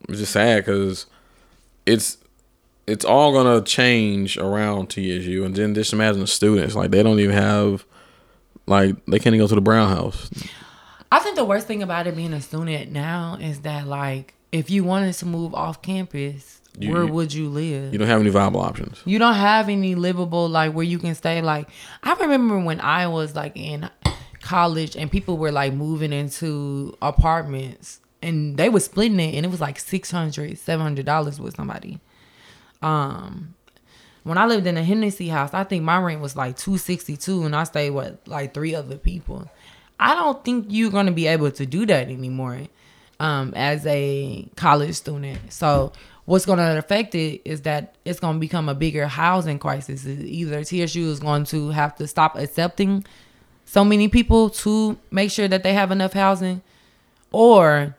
[0.09, 1.07] it's just sad because
[1.85, 2.17] it's
[2.89, 7.21] it's all gonna change around TSU, and then just imagine the students like they don't
[7.21, 7.85] even have
[8.67, 10.31] like they can't even go to the Brown House.
[11.11, 14.71] I think the worst thing about it being a student now is that like if
[14.71, 17.93] you wanted to move off campus, You- where would you live?
[17.93, 19.01] You don't have any viable options.
[19.05, 21.41] You don't have any livable like where you can stay.
[21.43, 21.69] Like
[22.03, 23.89] I remember when I was like in
[24.41, 29.51] college and people were like moving into apartments and they were splitting it and it
[29.51, 32.01] was like 600 700 dollars with somebody.
[32.83, 33.55] Um,
[34.23, 37.57] when I lived in a Hennessy house, I think my rent was like 262 and
[37.57, 39.49] I stayed with like three other people.
[39.99, 42.61] I don't think you're gonna be able to do that anymore
[43.21, 45.53] um, as a college student.
[45.53, 45.93] So
[46.25, 50.07] what's gonna affect it is that it's gonna become a bigger housing crisis.
[50.07, 53.05] Either TSU is going to have to stop accepting
[53.65, 56.63] so many people to make sure that they have enough housing,
[57.33, 57.97] or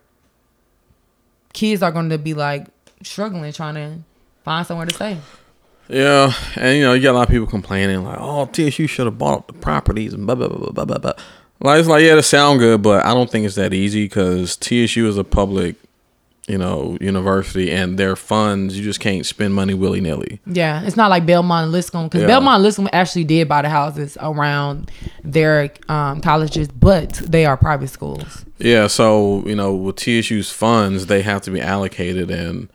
[1.54, 2.68] kids are going to be like
[3.04, 3.98] struggling trying to
[4.44, 5.18] find somewhere to stay.
[5.88, 9.08] Yeah, and you know you got a lot of people complaining like, "Oh, TSU should
[9.08, 11.14] have bought up the properties and blah blah blah blah blah blah."
[11.62, 14.56] Like it's like yeah, that sound good, but I don't think it's that easy because
[14.56, 15.76] TSU is a public,
[16.48, 20.40] you know, university, and their funds you just can't spend money willy nilly.
[20.46, 22.28] Yeah, it's not like Belmont and Lipscomb because Yeah.
[22.28, 24.92] Belmont and Lipscomb actually did buy the houses around
[25.24, 28.46] their um, colleges, but they are private schools.
[28.60, 32.70] Yeah, so you know, with TSU's funds, they have to be allocated, and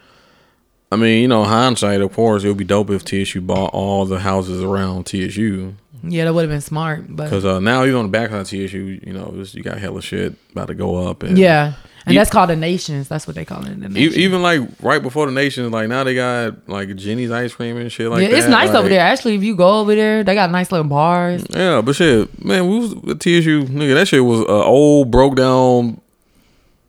[0.94, 4.06] I mean, you know, hindsight, of course, it would be dope if TSU bought all
[4.06, 7.96] the houses around TSU, Yeah, that would have been smart, but because uh, now even
[7.96, 11.22] on the back of TSU, you know, you got hella shit about to go up,
[11.22, 11.72] and yeah,
[12.06, 13.08] and You- that's called the nations.
[13.08, 13.80] That's what they call it.
[13.80, 14.18] The nations.
[14.18, 17.90] even like right before the nations, like now they got like Jeni's ice cream and
[17.90, 18.36] shit like yeah, that.
[18.38, 19.00] it's nice over there.
[19.00, 21.44] Actually, if you go over there, they got nice little bars.
[21.50, 23.94] Yeah, but shit, man, we was with TSU, nigga.
[23.94, 26.00] That shit was an old, broke down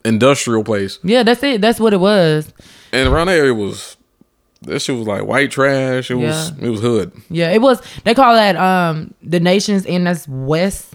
[0.04, 1.62] industrial place, Yeah, that's it.
[1.62, 2.52] That's what it was.
[2.92, 3.95] and around that area was
[4.66, 6.12] that shit was like white trash.
[6.12, 7.12] It was it was hood.
[7.30, 7.82] Yeah, it was.
[8.04, 10.94] They call that um the nations, in that's west,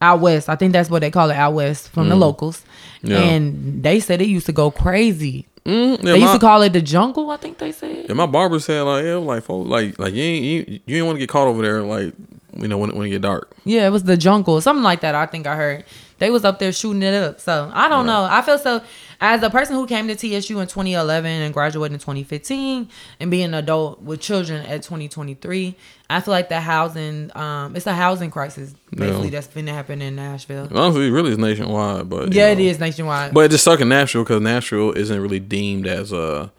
[0.00, 0.48] out west.
[0.48, 2.64] I think that's what they call it, out west from the locals.
[3.02, 3.10] Mm.
[3.10, 3.18] Yeah.
[3.18, 5.46] And they said it used to go crazy.
[5.64, 7.30] Mm, yeah, They used my, to call it the jungle.
[7.30, 8.06] I think they said.
[8.08, 11.06] yeah, my barber said like yeah, like folks, like like you ain't you, you ain't
[11.06, 12.14] want to get caught over there like
[12.56, 13.50] you know when when it get dark.
[13.64, 15.14] Yeah, it was the jungle, something like that.
[15.14, 15.84] I think I heard
[16.22, 17.40] they was up there shooting it up.
[17.40, 18.22] So I don't know.
[18.30, 18.80] I feel so
[19.20, 23.46] as a person who came to TSU in 2011 and graduated in 2015, and being
[23.46, 25.74] an adult with children at 2023,
[26.08, 29.30] I feel like the housing, um, it's a housing crisis basically Yeah.
[29.30, 30.68] that's been happening in Nashville.
[30.72, 32.64] Honestly, really, it's nationwide, but Yeah, it know.
[32.64, 33.34] is nationwide.
[33.34, 36.52] But it just suck in Nashville because Nashville isn't really deemed as a.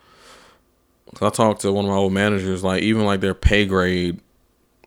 [1.16, 4.20] Cause I talked to one of my old managers, like even like their pay grade,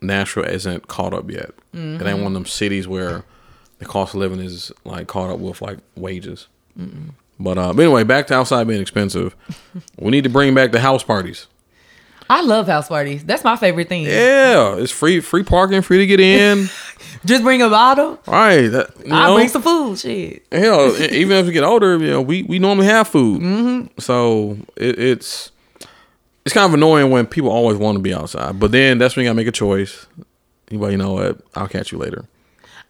[0.02, 1.50] Nashville isn't caught up yet.
[1.72, 3.24] It ain't one of them cities where
[3.78, 6.48] the cost of living is like caught up with like wages.
[7.38, 9.36] But uh, but anyway, back to outside being expensive.
[9.98, 11.46] we need to bring back the house parties.
[12.28, 13.24] I love house parties.
[13.24, 14.04] That's my favorite thing.
[14.04, 16.68] Yeah, it's free free parking, free to get in.
[17.24, 18.18] Just bring a bottle.
[18.26, 19.98] All right, that, I bring some food.
[19.98, 20.44] Shit.
[20.50, 23.42] hell, even as we get older, you know, we, we normally have food.
[23.42, 23.98] Mm-hmm.
[23.98, 25.50] So it, it's
[26.44, 29.24] it's kind of annoying when people always want to be outside, but then that's when
[29.24, 30.06] you gotta make a choice.
[30.70, 31.40] Well, you know what?
[31.54, 32.24] I'll catch you later.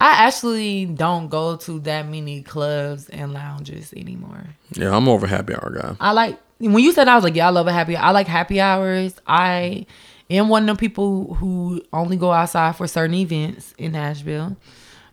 [0.00, 4.44] I actually don't go to that many clubs and lounges anymore.
[4.72, 5.96] Yeah, I'm over happy hour guy.
[6.00, 7.96] I like when you said I was like, yeah, I love a happy.
[7.96, 9.14] I like happy hours.
[9.26, 9.86] I
[10.30, 14.56] am one of the people who only go outside for certain events in Nashville.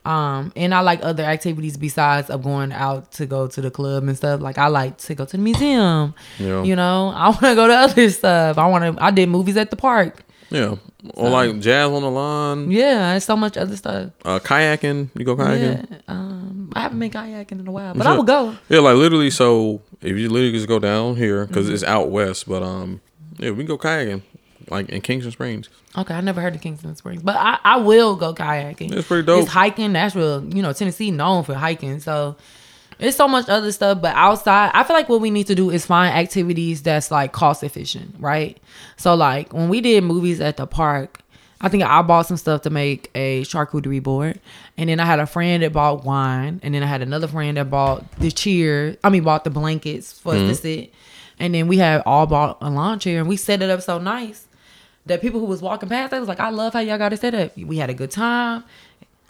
[0.05, 4.03] Um, and I like other activities besides of going out to go to the club
[4.03, 4.41] and stuff.
[4.41, 6.13] Like I like to go to the museum.
[6.39, 6.63] Yeah.
[6.63, 8.57] You know, I want to go to other stuff.
[8.57, 9.03] I want to.
[9.03, 10.23] I did movies at the park.
[10.49, 10.75] Yeah,
[11.15, 14.11] or like jazz on the lawn, Yeah, there's so much other stuff.
[14.25, 15.09] uh, kayaking.
[15.15, 15.89] You go kayaking.
[15.91, 15.97] Yeah.
[16.07, 18.55] Um, I haven't been kayaking in a while, but I would go.
[18.69, 19.29] Yeah, like literally.
[19.29, 23.01] So if you literally just go down here because it's out west, but um,
[23.37, 24.21] Yeah, we can go kayaking,
[24.69, 25.69] like in Kingston Springs.
[25.97, 28.91] Okay, I never heard of Kingston Springs, but I, I will go kayaking.
[28.93, 29.43] It's pretty dope.
[29.43, 29.91] It's hiking.
[29.91, 32.35] Nashville, you know, Tennessee known for hiking, so
[32.99, 34.01] it's so much other stuff.
[34.01, 37.32] But outside, I feel like what we need to do is find activities that's like
[37.32, 38.58] cost efficient, right?
[38.97, 41.19] So like when we did movies at the park,
[41.62, 44.39] I think I bought some stuff to make a charcuterie board,
[44.77, 47.56] and then I had a friend that bought wine, and then I had another friend
[47.56, 48.97] that bought the chair.
[49.01, 50.93] I mean, bought the blankets for us to sit,
[51.39, 53.97] and then we had all bought a lawn chair, and we set it up so
[53.97, 54.45] nice
[55.06, 57.21] that people who was walking past, they was like, "I love how y'all got it
[57.21, 58.65] set up." We had a good time.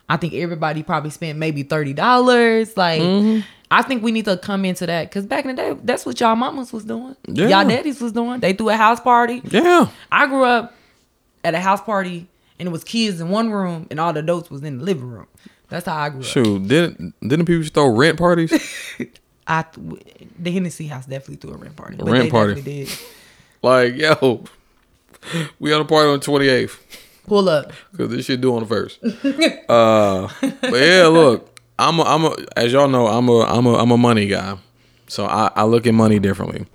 [0.09, 2.75] I think everybody probably spent maybe thirty dollars.
[2.75, 3.41] Like, mm-hmm.
[3.71, 6.19] I think we need to come into that because back in the day, that's what
[6.19, 7.15] y'all mamas was doing.
[7.27, 7.47] Yeah.
[7.47, 8.39] Y'all daddies was doing.
[8.39, 9.41] They threw a house party.
[9.45, 10.73] Yeah, I grew up
[11.43, 12.27] at a house party
[12.59, 15.09] and it was kids in one room and all the adults was in the living
[15.09, 15.27] room.
[15.69, 16.25] That's how I grew up.
[16.25, 18.51] shoot, didn't didn't people throw rent parties?
[19.47, 21.97] I th- the Hennessy house definitely threw a rent party.
[21.99, 22.61] A rent party.
[22.61, 22.89] Did.
[23.61, 24.43] like, yo,
[25.59, 26.79] we had a party on twenty eighth
[27.27, 27.71] Pull up.
[27.91, 28.99] because this shit the first.
[29.69, 33.75] uh, but yeah, look, I'm a, I'm a, as y'all know, I'm a I'm a
[33.75, 34.57] I'm a money guy,
[35.07, 36.65] so I, I look at money differently.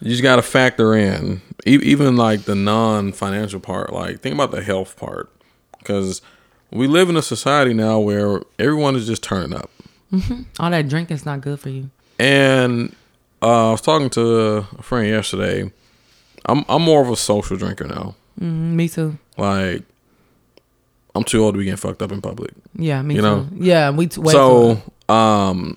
[0.00, 3.92] You just got to factor in e- even like the non-financial part.
[3.92, 5.30] Like think about the health part,
[5.78, 6.22] because
[6.70, 9.70] we live in a society now where everyone is just turning up.
[10.58, 11.90] All that drinking's not good for you.
[12.18, 12.94] And
[13.42, 15.70] uh, I was talking to a friend yesterday.
[16.46, 18.14] I'm I'm more of a social drinker now.
[18.40, 19.18] Mm, me too.
[19.36, 19.82] Like
[21.14, 22.52] I'm too old to be getting fucked up in public.
[22.74, 23.26] Yeah, me You too.
[23.26, 23.48] know?
[23.54, 24.80] Yeah, we too so,
[25.14, 25.76] um,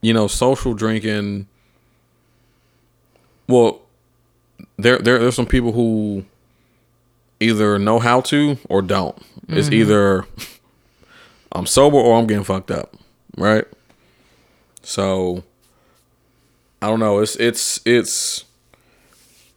[0.00, 1.46] you know, social drinking.
[3.48, 3.80] Well,
[4.76, 6.24] there there there's some people who
[7.40, 9.16] either know how to or don't.
[9.48, 9.74] It's Mm-hmm.
[9.74, 10.26] either
[11.52, 12.96] I'm sober or I'm getting fucked up,
[13.36, 13.64] right?
[14.82, 15.42] So
[16.80, 17.18] I don't know.
[17.20, 18.44] It's it's it's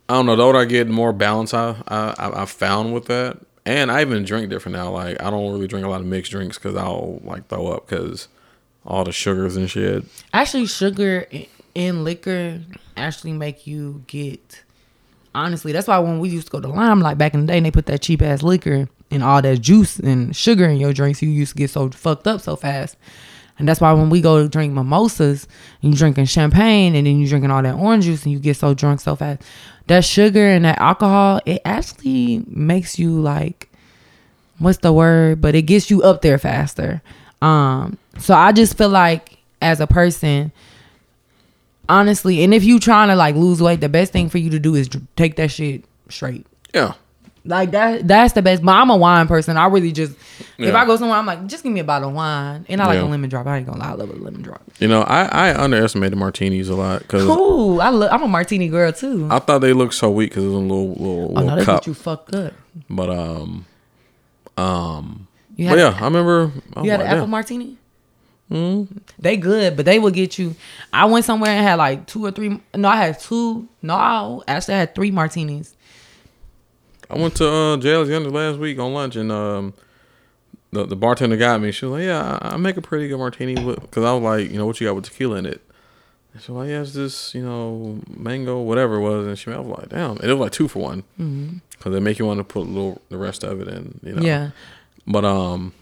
[0.10, 0.36] I don't know.
[0.36, 3.38] The older I get, the more balance I I I- found with that.
[3.66, 4.92] And I even drink different now.
[4.92, 7.88] Like I don't really drink a lot of mixed drinks because I'll like throw up
[7.88, 8.30] because
[8.86, 10.06] all the sugars and shit.
[10.34, 11.28] Actually, sugar
[11.76, 12.62] in liquor
[12.96, 14.64] actually make you get.
[15.36, 17.66] Honestly, that's why when we used to go to Limelight back in the day, and
[17.66, 21.22] they put that cheap ass liquor and all that juice and sugar in your drinks,
[21.22, 22.96] you used to get so fucked up so fast.
[23.60, 25.48] And that's why when we go to drink mimosas
[25.82, 28.58] and you drinking champagne and then you drinking all that orange juice and you get
[28.58, 29.42] so drunk so fast,
[29.88, 33.70] that sugar and that alcohol, it actually makes you like
[34.60, 35.42] what's the word?
[35.42, 37.02] But it gets you up there faster.
[37.42, 40.52] Um, so I just feel like as a person,
[41.88, 44.60] honestly, and if you trying to like lose weight, the best thing for you to
[44.60, 46.46] do is take that shit straight.
[46.74, 46.94] Yeah.
[47.48, 48.62] Like that that's the best.
[48.64, 49.58] But I'm a wine person.
[49.58, 50.14] I really just
[50.58, 52.66] if I go somewhere, I'm like, just give me a bottle of wine.
[52.68, 53.06] And I like Yeah.
[53.06, 53.48] a lemon drop.
[53.48, 54.62] I ain't gonna lie, I love a lemon drop.
[54.80, 58.68] You know, I, I underestimated martinis a lot because Ooh, I love I'm a martini
[58.68, 59.28] girl too.
[59.32, 61.64] I thought they looked so weak because it was a little little, oh no, they
[61.66, 61.82] cup.
[61.82, 62.54] get you fucked up.
[62.90, 63.66] But um,
[64.58, 66.52] um, You had yeah, I remember.
[66.76, 67.30] I You had like, an apple damn.
[67.32, 67.78] martini?
[69.20, 70.56] They good, but they will get you.
[70.94, 72.62] I went somewhere and had like two or three.
[72.76, 73.68] No, I had two.
[73.82, 75.76] No, I actually, I had three martinis.
[77.10, 77.94] I went to uh, J.
[77.94, 79.74] Alexander last week on lunch, and um,
[80.72, 81.72] the the bartender got me.
[81.72, 84.52] She was like, "Yeah, I, I make a pretty good martini." Because I was like,
[84.52, 85.62] "You know what you got with tequila in it?"
[86.34, 89.52] And she was like, "Yeah, it's this, you know, mango, whatever it was." And she
[89.52, 92.26] I was like, "Damn!" And it was like two for one because they make you
[92.26, 94.00] want to put a little the rest of it in.
[94.04, 94.22] You know.
[94.22, 94.50] Yeah,
[95.06, 95.74] But um,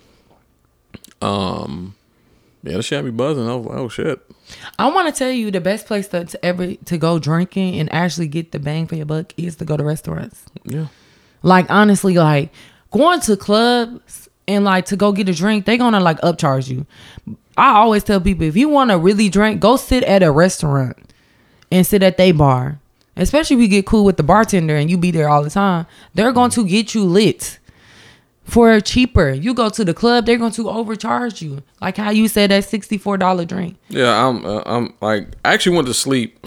[1.21, 1.95] um,
[2.63, 3.47] yeah, the shit had me buzzing.
[3.49, 4.19] I was like, "Oh shit!"
[4.77, 7.91] I want to tell you the best place to, to ever to go drinking and
[7.91, 10.45] actually get the bang for your buck is to go to restaurants.
[10.63, 10.87] Yeah.
[11.45, 12.51] Like honestly, like
[12.89, 16.87] going to clubs and like to go get a drink, they gonna like upcharge you.
[17.55, 20.97] I always tell people if you want to really drink, go sit at a restaurant
[21.71, 22.79] and sit at they bar.
[23.15, 25.85] Especially if you get cool with the bartender and you be there all the time,
[26.15, 27.59] they're going to get you lit
[28.43, 29.29] for cheaper.
[29.29, 31.63] You go to the club, they're going to overcharge you.
[31.79, 33.77] Like how you said that sixty-four dollar drink.
[33.87, 34.45] Yeah, I'm.
[34.45, 35.27] Uh, I'm like.
[35.45, 36.45] I actually went to sleep.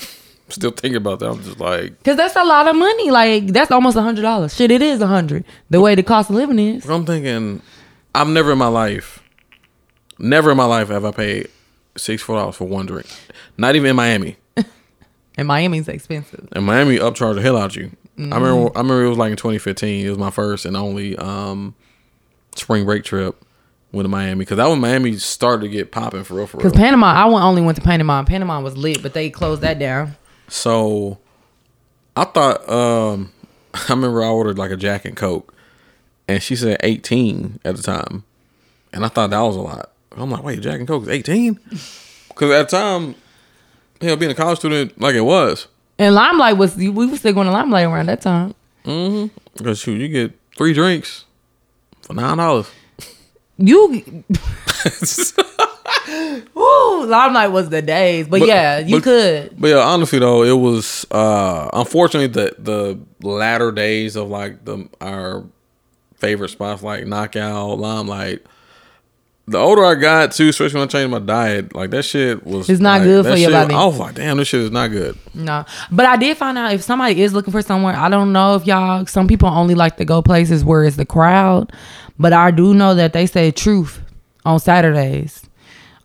[0.50, 1.30] Still thinking about that.
[1.30, 2.02] I'm just like.
[2.04, 3.11] Cause that's a lot of money.
[3.11, 4.54] Like that's almost a hundred dollars.
[4.56, 5.44] Shit, it is a hundred.
[5.68, 6.88] The way the cost of living is.
[6.88, 7.61] I'm thinking.
[8.14, 9.22] I've never in my life,
[10.18, 11.48] never in my life have I paid
[11.96, 13.06] six four dollars for one drink.
[13.56, 14.37] Not even in Miami.
[15.38, 16.48] And Miami's expensive.
[16.50, 17.92] And Miami upcharged the hell out you.
[18.18, 18.32] Mm-hmm.
[18.32, 18.76] I remember.
[18.76, 20.04] I remember it was like in 2015.
[20.04, 21.76] It was my first and only um,
[22.56, 23.40] spring break trip.
[23.92, 26.48] Went to Miami because that when Miami started to get popping for real.
[26.48, 26.64] For real.
[26.64, 28.24] Cause Panama, I went, only went to Panama.
[28.24, 30.16] Panama was lit, but they closed that down.
[30.48, 31.18] So
[32.16, 33.32] I thought um
[33.74, 35.54] I remember I ordered like a Jack and Coke
[36.26, 38.24] and she said 18 at the time.
[38.92, 39.92] And I thought that was a lot.
[40.16, 41.58] I'm like, wait, Jack and Coke is 18?
[42.28, 43.14] Because at the time,
[44.00, 47.32] you know, being a college student like it was, And Limelight was we were still
[47.32, 48.54] going to Limelight around that time.
[48.84, 49.64] Mm-hmm.
[49.64, 51.24] Cause shoot, you get three drinks
[52.02, 52.70] for nine dollars.
[53.58, 54.24] You,
[56.55, 59.55] Woo, Limelight was the days, but, But- yeah, you but- could.
[59.59, 64.88] But yeah, honestly though, it was uh unfortunately the the latter days of like the
[65.01, 65.44] our
[66.16, 68.42] favorite spots like Knockout, Limelight.
[69.47, 72.68] The older I got too, especially when I changed my diet, like that shit was
[72.68, 73.75] It's not like, good for your shit- body.
[73.75, 75.16] I was like, damn, this shit is not good.
[75.35, 77.97] No, but I did find out if somebody is looking for somewhere.
[77.97, 79.07] I don't know if y'all.
[79.07, 81.73] Some people only like to go places where it's the crowd,
[82.18, 84.03] but I do know that they say Truth
[84.44, 85.47] on Saturdays.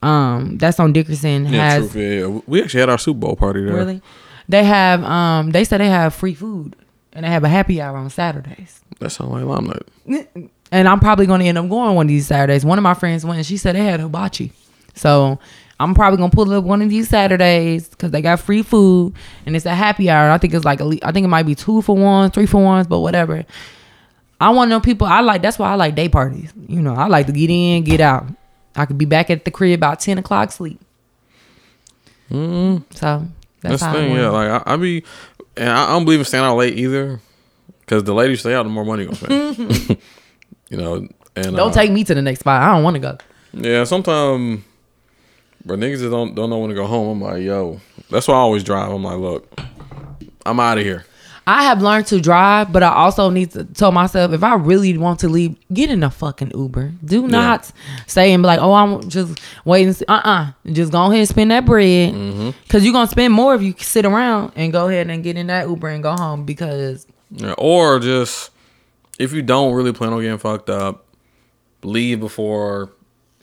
[0.03, 1.45] Um, that's on Dickerson.
[1.45, 2.41] Yeah, has truth, yeah.
[2.47, 3.75] We actually had our Super Bowl party there.
[3.75, 4.01] really.
[4.49, 5.03] They have.
[5.03, 6.75] Um, they say they have free food
[7.13, 8.81] and they have a happy hour on Saturdays.
[8.99, 9.87] That sounds like Limelight.
[10.71, 12.65] And I'm probably going to end up going one of these Saturdays.
[12.65, 14.51] One of my friends went and she said they had hibachi.
[14.95, 15.37] So
[15.79, 19.13] I'm probably going to pull up one of these Saturdays because they got free food
[19.45, 20.31] and it's a happy hour.
[20.31, 22.87] I think it's like, I think it might be two for one, three for ones,
[22.87, 23.45] but whatever.
[24.41, 25.05] I want to know people.
[25.05, 26.51] I like, that's why I like day parties.
[26.67, 28.25] You know, I like to get in, get out.
[28.75, 30.79] I could be back at the crib about 10 o'clock sleep.
[32.31, 32.83] Mm-hmm.
[32.95, 33.27] So
[33.61, 34.29] that's, That's the how thing, I yeah.
[34.29, 35.03] Like I, I be,
[35.55, 37.19] and I, I don't believe in staying out late either,
[37.81, 40.01] because the later you stay out, the more money you gonna spend.
[40.69, 42.61] you know, and Don't uh, take me to the next spot.
[42.61, 43.17] I don't want to go.
[43.53, 44.63] Yeah, sometimes,
[45.63, 47.23] but niggas that don't don't know when to go home.
[47.23, 48.91] I'm like, yo, that's why I always drive.
[48.91, 49.59] I'm like, look,
[50.45, 51.05] I'm out of here.
[51.45, 54.97] I have learned to drive, but I also need to tell myself if I really
[54.97, 56.93] want to leave, get in a fucking Uber.
[57.03, 57.71] Do not
[58.07, 59.93] stay and be like, oh, I'm just waiting.
[60.07, 62.13] Uh uh Just go ahead and spend that bread.
[62.13, 62.51] Mm-hmm.
[62.63, 65.37] Because you're going to spend more if you sit around and go ahead and get
[65.37, 68.51] in that Uber and go home because, Yeah, or just
[69.19, 71.05] if you don't really plan on getting fucked up,
[71.83, 72.89] leave before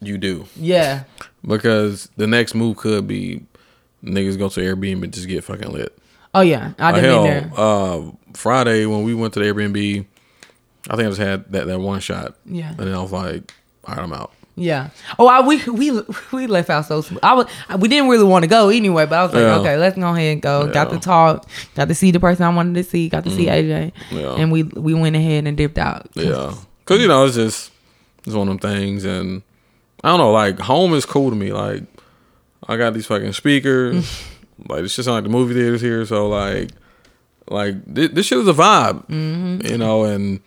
[0.01, 1.05] you do, yeah.
[1.47, 3.45] because the next move could be
[4.03, 5.97] niggas go to Airbnb and just get fucking lit.
[6.35, 6.73] Oh, yeah.
[6.79, 7.53] I done hell, been there.
[7.57, 8.03] uh,
[8.35, 10.07] Friday when we went to the Airbnb,
[10.89, 12.37] I think I just had that, that one shot.
[12.47, 12.71] Yeah.
[12.71, 13.53] And then I was like,
[13.85, 14.33] all right, I'm out.
[14.57, 14.91] Yeah.
[15.19, 17.03] Oh, I, we we we left out so.
[17.23, 17.47] I was
[17.79, 19.57] we didn't really want to go anyway, but I was like, Yeah.
[19.59, 20.71] okay, let's go ahead and go.
[20.71, 23.47] Got to talk, got to see the person I wanted to see, got to see
[23.47, 24.35] AJ, Yeah.
[24.35, 26.11] and we we went ahead and dipped out.
[26.15, 26.55] Yeah.
[26.85, 27.71] Cause you know, it's just
[28.27, 29.43] it's one of them things and
[30.05, 31.53] I don't know, like home is cool to me.
[31.55, 31.85] Like
[32.69, 34.25] I got these fucking speakers.
[34.69, 36.71] like it's just like the movie theaters here, so like
[37.49, 39.07] like this, this shit is a vibe.
[39.09, 39.67] Mm-hmm.
[39.67, 40.41] You know, and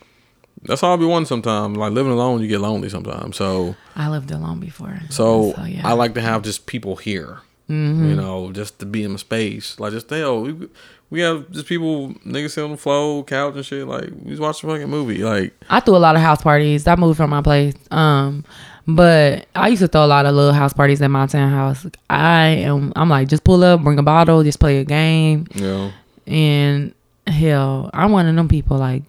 [0.63, 1.77] that's all I be wanting sometimes.
[1.77, 3.37] Like living alone you get lonely sometimes.
[3.37, 5.53] So I lived alone before, so yeah.
[5.55, 5.87] Mm-hmm.
[5.87, 7.39] I like to have just people here.
[7.69, 9.79] You know, just to be in my space.
[9.79, 10.69] Like just hell, we
[11.09, 13.87] we have just people niggas sit on the floor, couch and shit.
[13.87, 15.23] Like we just watch a fucking movie.
[15.23, 16.85] Like I threw a lot of house parties.
[16.85, 17.73] I moved from my place.
[17.89, 18.45] Um,
[18.87, 21.85] but I used to throw a lot of little house parties at my townhouse.
[22.09, 22.91] I am.
[22.95, 25.91] I'm like, just pull up, bring a bottle, just play a game, know.
[26.27, 26.93] and
[27.27, 28.77] hell, I'm one of them people.
[28.77, 29.03] Like,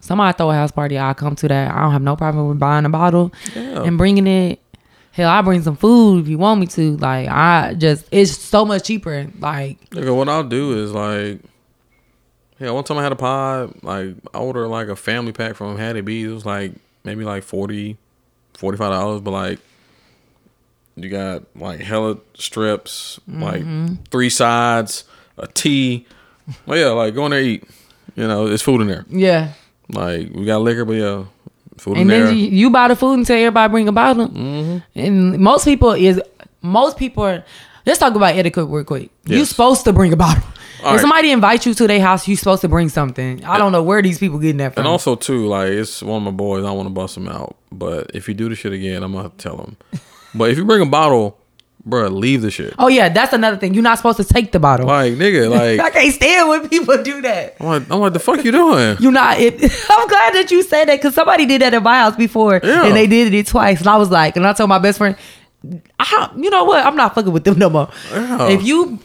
[0.00, 1.74] somebody throw a house party, I'll come to that.
[1.74, 3.82] I don't have no problem with buying a bottle Yeah.
[3.84, 4.60] and bringing it.
[5.12, 6.96] Hell, I bring some food if you want me to.
[6.96, 9.30] Like, I just, it's so much cheaper.
[9.38, 11.40] Like, Nigga, what I'll do is like,
[12.58, 15.76] yeah, one time I had a pod, like I ordered like a family pack from
[15.78, 16.28] Hattie B's.
[16.30, 16.72] It was like
[17.04, 17.44] maybe like
[18.54, 19.58] 40 dollars, but like
[20.96, 23.64] you got like hella strips, like
[24.10, 25.04] three sides,
[25.38, 26.06] a tea.
[26.66, 27.64] Well, yeah, like go in there eat.
[28.14, 29.04] You know, it's food in there.
[29.08, 29.52] yeah.
[29.88, 31.24] Like we got liquor, but yeah,
[31.76, 32.20] food in there.
[32.20, 34.28] And then you, you buy the food and tell everybody bring a bottle.
[34.28, 34.78] Mm-hmm.
[34.98, 36.20] And most people is
[36.62, 37.24] most people.
[37.24, 37.44] Are,
[37.84, 39.10] let's talk about etiquette real quick.
[39.26, 40.44] You're supposed to bring a bottle.
[40.84, 41.00] All if right.
[41.00, 43.44] somebody invite you to their house, you're supposed to bring something.
[43.44, 44.82] I don't know where these people getting that from.
[44.82, 46.64] And also too, like it's one of my boys.
[46.64, 49.30] I want to bust him out, but if you do the shit again, I'm gonna
[49.38, 49.76] tell him.
[50.34, 51.38] but if you bring a bottle,
[51.88, 52.74] bruh, leave the shit.
[52.78, 53.74] oh yeah, that's another thing.
[53.74, 54.86] You're not supposed to take the bottle.
[54.86, 57.56] Like nigga, like I can't stand when people do that.
[57.60, 58.96] I'm like, I'm like, the fuck you doing?
[59.00, 59.38] You're not.
[59.38, 59.54] It,
[59.90, 62.86] I'm glad that you said that because somebody did that at my house before, Yeah.
[62.86, 63.80] and they did it twice.
[63.80, 65.16] And I was like, and I told my best friend,
[65.98, 66.84] I, you know what?
[66.84, 67.88] I'm not fucking with them no more.
[68.10, 68.48] Yeah.
[68.48, 68.98] If you,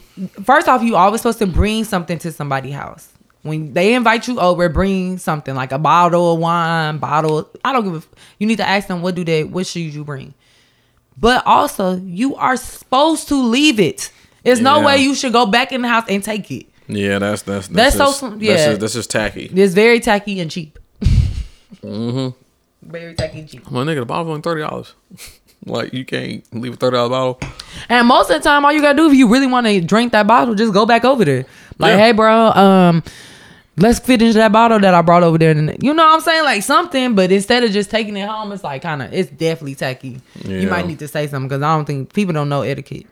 [0.44, 3.08] first off, you always supposed to bring something to somebody's house.
[3.42, 7.48] When they invite you over, bring something like a bottle of wine, bottle.
[7.64, 7.96] I don't give a.
[7.98, 8.08] f-
[8.38, 10.34] You need to ask them what do they, what should you bring.
[11.16, 14.12] But also, you are supposed to leave it.
[14.44, 16.66] There's no way you should go back in the house and take it.
[16.86, 18.56] Yeah, that's that's That's so just, That's yeah.
[18.66, 19.44] just, that's just tacky.
[19.54, 20.78] It's very tacky and cheap.
[21.82, 22.90] Mm-hmm.
[22.90, 23.70] Very tacky and cheap.
[23.70, 24.94] My nigga, the bottle only thirty dollars.
[25.66, 27.40] Like you can't leave a thirty dollar bottle.
[27.88, 30.12] And most of the time, all you gotta do if you really want to drink
[30.12, 31.44] that bottle, just go back over there.
[31.78, 31.96] Like, Yeah.
[31.98, 33.02] hey, bro, um,
[33.76, 35.50] let's finish that bottle that I brought over there.
[35.52, 36.44] And you know what I'm saying?
[36.44, 39.74] Like something, but instead of just taking it home, it's like kind of, it's definitely
[39.76, 40.20] tacky.
[40.44, 43.06] You might need to say something because I don't think people don't know etiquette.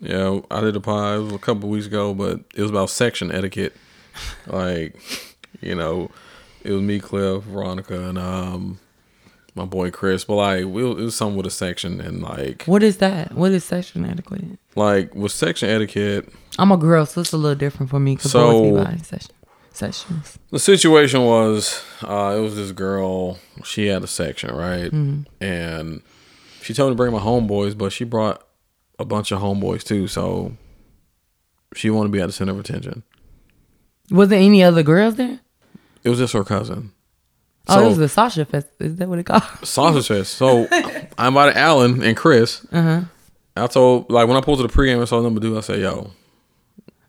[0.00, 1.18] Yeah, I did a pod.
[1.18, 3.74] It was a couple weeks ago, but it was about section etiquette.
[4.46, 4.96] like,
[5.60, 6.10] you know,
[6.64, 8.78] it was me, Cliff, Veronica, and um,
[9.54, 10.24] my boy Chris.
[10.24, 13.32] But like, we, it was something with a section and like, What is that?
[13.34, 14.58] What is section etiquette?
[14.76, 16.28] like with section etiquette,
[16.58, 19.30] I'm a girl, so it's a little different for me because So- be buying session,
[19.72, 20.38] sessions.
[20.50, 23.38] the situation was, uh, it was this girl.
[23.64, 24.92] She had a section, right?
[25.40, 26.02] And
[26.62, 28.42] she told me to bring my homeboys, but she brought
[28.98, 30.06] a bunch of homeboys too.
[30.08, 30.56] So
[31.74, 33.02] she wanted to be at the center of attention.
[34.10, 35.40] Was there any other girls there?
[36.02, 36.92] It was just her cousin.
[37.68, 38.68] Oh, So- it was the Sasha Fest.
[38.80, 39.42] Is that what it called?
[39.62, 40.34] Sausage fest.
[40.34, 40.66] So
[41.18, 42.66] I invited Alan and Chris.
[42.72, 43.02] Uh-huh.
[43.56, 45.80] I told like when I pulled to the pregame and saw number two, I said,
[45.80, 46.10] "Yo,"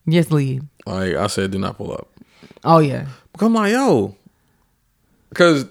[0.06, 0.64] Yes, lead.
[0.86, 2.08] like I said, "Do not pull up."
[2.64, 3.08] Oh yeah.
[3.32, 4.16] Because I'm like, "Yo,"
[5.30, 5.66] because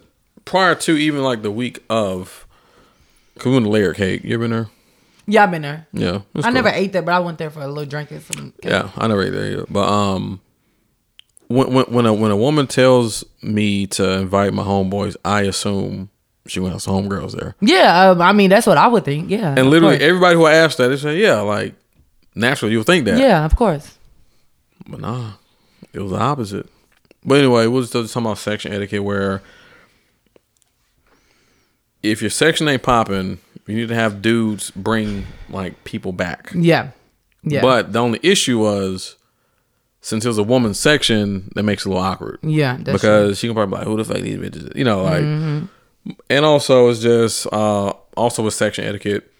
[0.44, 2.46] prior to even like the week of,
[3.38, 4.24] cause we went to Layer Cake.
[4.24, 4.68] You ever been there?
[5.26, 5.86] Yeah, I've been there.
[5.92, 6.52] Yeah, I cool.
[6.52, 8.52] never ate there, but I went there for a little drink and some.
[8.62, 9.66] Yeah, I never ate there either.
[9.70, 10.40] But um,
[11.54, 16.10] when when when a when a woman tells me to invite my homeboys, I assume
[16.46, 17.54] she gonna some homegirls there.
[17.60, 19.30] Yeah, um, I mean that's what I would think.
[19.30, 20.08] Yeah, And literally course.
[20.08, 21.74] everybody who I asked that, they said, "Yeah, like
[22.34, 23.96] naturally you would think that." Yeah, of course.
[24.86, 25.32] But nah,
[25.92, 26.68] it was the opposite.
[27.24, 29.40] But anyway, we'll just talking about section etiquette where
[32.02, 36.50] if your section ain't popping, you need to have dudes bring like people back.
[36.54, 36.90] Yeah,
[37.42, 37.62] yeah.
[37.62, 39.16] But the only issue was
[40.04, 42.38] since it was a woman's section, that makes it a little awkward.
[42.42, 44.76] yeah, that's because she can probably be like, who the fuck these bitches?
[44.76, 46.10] You know, like Mm-hmm.
[46.28, 49.30] and also it's just uh also with section etiquette.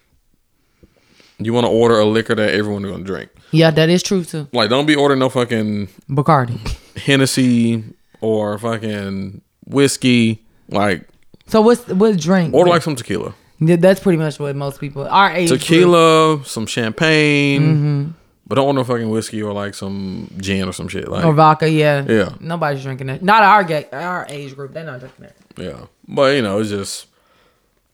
[1.38, 3.30] You want to order a liquor that everyone's gonna drink.
[3.50, 4.46] yeah, that is true too.
[4.52, 6.58] Like, don't be ordering no fucking Bacardi.
[6.96, 7.82] Hennessy
[8.20, 10.44] or fucking whiskey.
[10.70, 11.06] Like
[11.46, 12.54] So what's what's drink?
[12.54, 16.42] order like some tequila, Yeah, that's pretty much what most people our age group- tequila,
[16.46, 18.10] some champagne, Mm-hmm.
[18.46, 21.08] But don't order no fucking whiskey or like some gin or some shit.
[21.08, 21.68] Like or vodka.
[21.68, 22.34] Yeah, Yeah.
[22.40, 23.22] Nobody's drinking that.
[23.22, 24.72] Not our ga- our age group.
[24.72, 25.36] They're not drinking that.
[25.56, 27.06] yeah, but you know it's just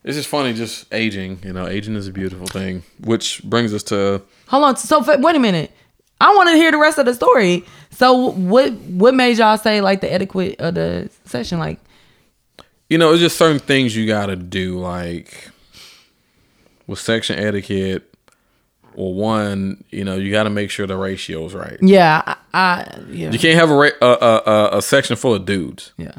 [0.03, 1.41] it's just funny just aging.
[1.45, 2.83] You know, aging is a beautiful thing.
[3.01, 4.77] Which brings us to Hold on.
[4.77, 5.71] So wait a minute.
[6.23, 7.65] I want to hear the rest of the story.
[7.91, 11.59] So what what made y'all say like the etiquette of the session?
[11.59, 11.79] Like
[12.89, 15.49] you know it's just certain things you got to do like
[16.87, 18.10] with section etiquette.
[19.01, 21.79] Well, one, you know, you got to make sure the ratio's right.
[21.81, 24.07] yeah, I, I yeah You can't have a, ra- a,
[24.75, 25.93] a a section full of dudes.
[25.97, 26.13] yeah.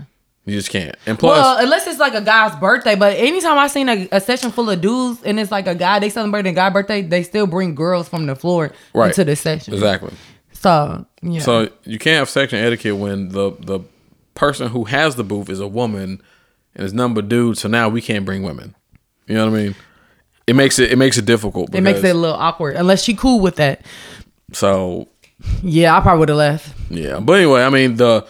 [0.45, 0.95] You just can't.
[1.05, 4.19] And plus, well, unless it's like a guy's birthday, but anytime I seen a, a
[4.19, 7.21] session full of dudes and it's like a guy, they celebrating a guy birthday, they
[7.21, 9.09] still bring girls from the floor Right.
[9.09, 9.71] into the session.
[9.75, 10.11] exactly.
[10.53, 11.41] So yeah.
[11.41, 13.81] So you can't have section etiquette when the the
[14.33, 16.19] person who has the booth is a woman
[16.75, 17.61] and it's number dudes.
[17.61, 18.73] So now we can't bring women.
[19.27, 19.75] You know what I mean?
[20.47, 21.73] It makes it it makes it difficult.
[21.73, 23.85] it makes it a little awkward unless she cool with that.
[24.53, 25.07] so
[25.63, 26.73] Yeah, I probably would have left.
[26.89, 27.19] yeah.
[27.19, 28.25] But anyway, I mean the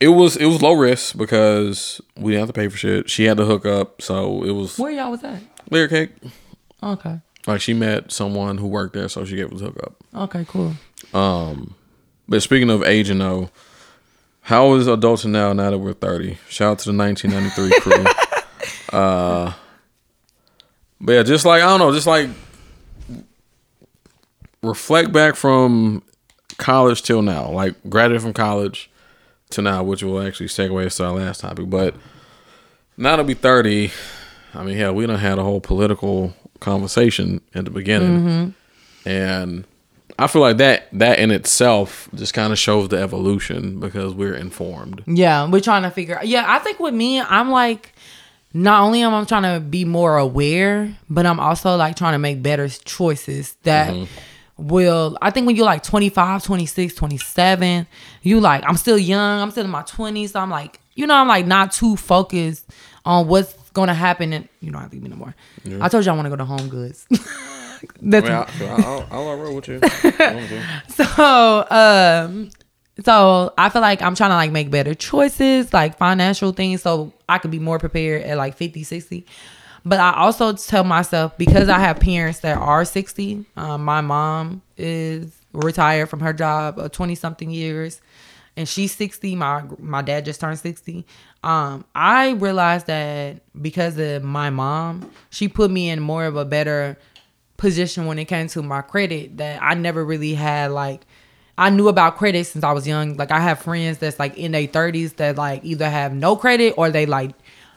[0.00, 3.10] it was it was low risk because we didn't have to pay for shit.
[3.10, 5.40] She had to hook up, so it was Where y'all was at?
[5.70, 6.10] layer cake.
[6.82, 7.20] Okay.
[7.46, 9.94] Like she met someone who worked there, so she gave us a hook up.
[10.14, 10.74] Okay, cool.
[11.14, 11.74] Um,
[12.28, 13.50] but speaking of aging though,
[14.42, 15.52] how is adulting now?
[15.52, 18.04] Now that we're thirty, shout out to the 1993 crew.
[18.98, 19.52] uh,
[21.00, 22.28] but yeah, just like I don't know, just like
[24.62, 26.02] reflect back from
[26.56, 28.90] college till now, like graduated from college
[29.50, 31.70] to now, which will actually segue us to our last topic.
[31.70, 31.94] But
[32.96, 33.92] now that be thirty,
[34.54, 39.08] I mean, hell, we don't had a whole political conversation at the beginning, mm-hmm.
[39.08, 39.64] and
[40.18, 44.34] I feel like that that in itself just kind of shows the evolution because we're
[44.34, 45.04] informed.
[45.06, 46.18] Yeah, we're trying to figure.
[46.18, 46.26] Out.
[46.26, 47.94] Yeah, I think with me, I'm like,
[48.52, 52.18] not only am I trying to be more aware, but I'm also like trying to
[52.18, 53.94] make better choices that
[54.56, 55.18] will.
[55.20, 57.86] I think when you're like 25, 26, 27,
[58.22, 59.40] you like, I'm still young.
[59.40, 60.30] I'm still in my 20s.
[60.30, 62.66] So I'm like, you know, I'm like not too focused
[63.04, 64.32] on what's gonna happen.
[64.32, 65.34] And you don't have to leave me no more.
[65.80, 67.06] I told you I want to go to Home Goods.
[68.02, 69.80] That's I'll, I'll, roll with you.
[70.88, 72.50] so um
[73.04, 77.12] so I feel like I'm trying to like make better choices, like financial things, so
[77.28, 79.26] I could be more prepared at like 50, 60.
[79.84, 83.44] But I also tell myself because I have parents that are 60.
[83.56, 88.00] Um, my mom is retired from her job of 20 something years,
[88.56, 89.36] and she's 60.
[89.36, 91.06] My my dad just turned 60.
[91.44, 96.44] Um, I realized that because of my mom, she put me in more of a
[96.44, 96.98] better
[97.56, 101.04] position when it came to my credit that I never really had like
[101.58, 103.16] I knew about credit since I was young.
[103.16, 106.74] Like I have friends that's like in their thirties that like either have no credit
[106.78, 107.32] or they like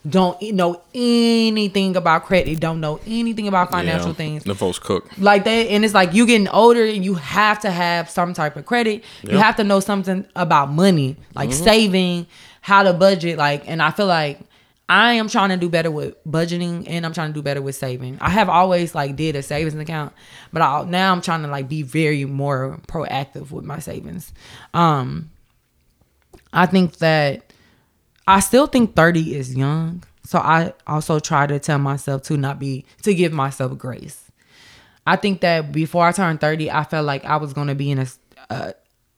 [0.08, 4.44] don't know anything about credit, don't know anything about financial Yeah, things.
[4.44, 5.10] The folks cook.
[5.18, 8.56] Like that, and it's like you getting older and you have to have some type
[8.56, 9.04] of credit.
[9.24, 11.64] You have to know something about money, like mm-hmm.
[11.64, 12.28] saving,
[12.62, 13.38] how to budget.
[13.38, 14.40] Like, and I feel like
[14.92, 17.78] I am trying to do better with budgeting and I'm trying to do better with
[17.78, 18.18] saving.
[18.20, 20.12] I have always like did a savings account,
[20.52, 24.34] but I, now I'm trying to like be very more proactive with my savings.
[24.74, 25.32] Um,
[26.52, 27.54] I think that
[28.28, 30.04] I still think 30 is young.
[30.26, 34.30] So I also try to tell myself to not be to give myself grace.
[35.08, 37.92] I think that before I turned 30, I felt like I was going to be
[37.92, 38.08] in a
[38.50, 38.72] uh,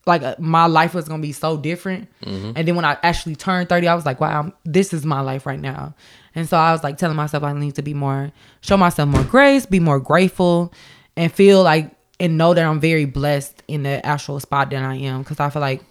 [0.05, 2.09] like uh, my life was going to be so different.
[2.55, 5.21] And then when I actually turned 30, I was like, wow, I'm, this is my
[5.21, 5.95] life right now.
[6.35, 8.31] And so I was like telling myself I need to be more
[8.61, 10.73] show myself more grace, be more grateful
[11.15, 14.95] and feel like and know that I'm very blessed in the actual spot that I
[14.95, 15.81] am cuz I feel like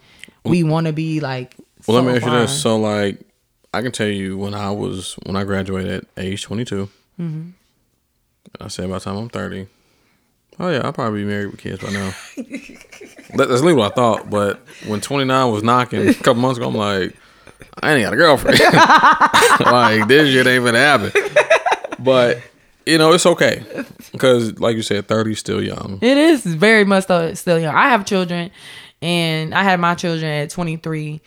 [0.45, 1.55] we want to be like
[1.87, 2.61] Well, let me ask you this.
[2.63, 3.21] So, like,
[3.73, 6.89] I can tell you when I was when I graduated at age 22.
[7.21, 7.51] Mm-hmm.
[8.61, 9.67] I said by the time I'm 30.
[10.59, 12.15] Oh yeah, I'll probably be married with kids by now.
[13.37, 14.31] that, that's literally what I thought.
[14.31, 17.17] But when 29 was knocking a couple months ago, I'm like,
[17.83, 18.61] I ain't got a girlfriend.
[19.61, 21.13] like this shit ain't gonna happen.
[21.99, 22.43] But
[22.87, 23.65] you know, it's okay
[24.11, 25.99] because, like you said, 30 is still young.
[26.03, 27.75] It is very much still young.
[27.75, 28.51] I have children,
[29.01, 31.21] and I had my children at 23,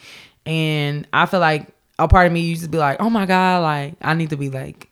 [0.45, 3.64] and I feel like a part of me used to be like, oh my god,
[3.64, 4.89] like I need to be like,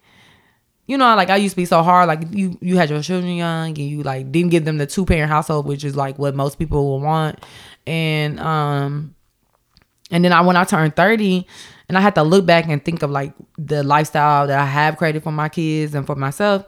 [0.93, 2.07] you know, like I used to be so hard.
[2.07, 5.05] Like you, you had your children young, and you like didn't give them the two
[5.05, 7.43] parent household, which is like what most people will want,
[7.87, 9.15] and um,
[10.11, 11.47] and then I when I turned 30
[11.89, 14.97] and I had to look back and think of like the lifestyle that I have
[14.97, 16.63] created for my kids and for myself.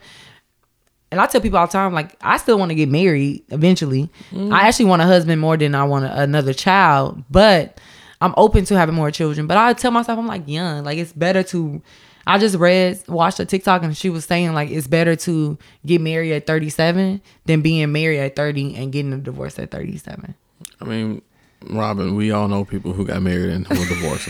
[1.11, 4.09] And I tell people all the time, like, I still want to get married eventually.
[4.51, 7.79] I actually want a husband more than I want a, another child, but
[8.19, 9.45] I'm open to having more children.
[9.45, 10.83] But I tell myself, I'm like young.
[10.83, 11.81] Like, it's better to.
[12.27, 16.01] I just read, watched a TikTok, and she was saying, like, it's better to get
[16.01, 20.33] married at 37 than being married at 30 and getting a divorce at 37.
[20.81, 21.21] I mean,
[21.69, 24.29] Robin, we all know people who got married and who were divorced.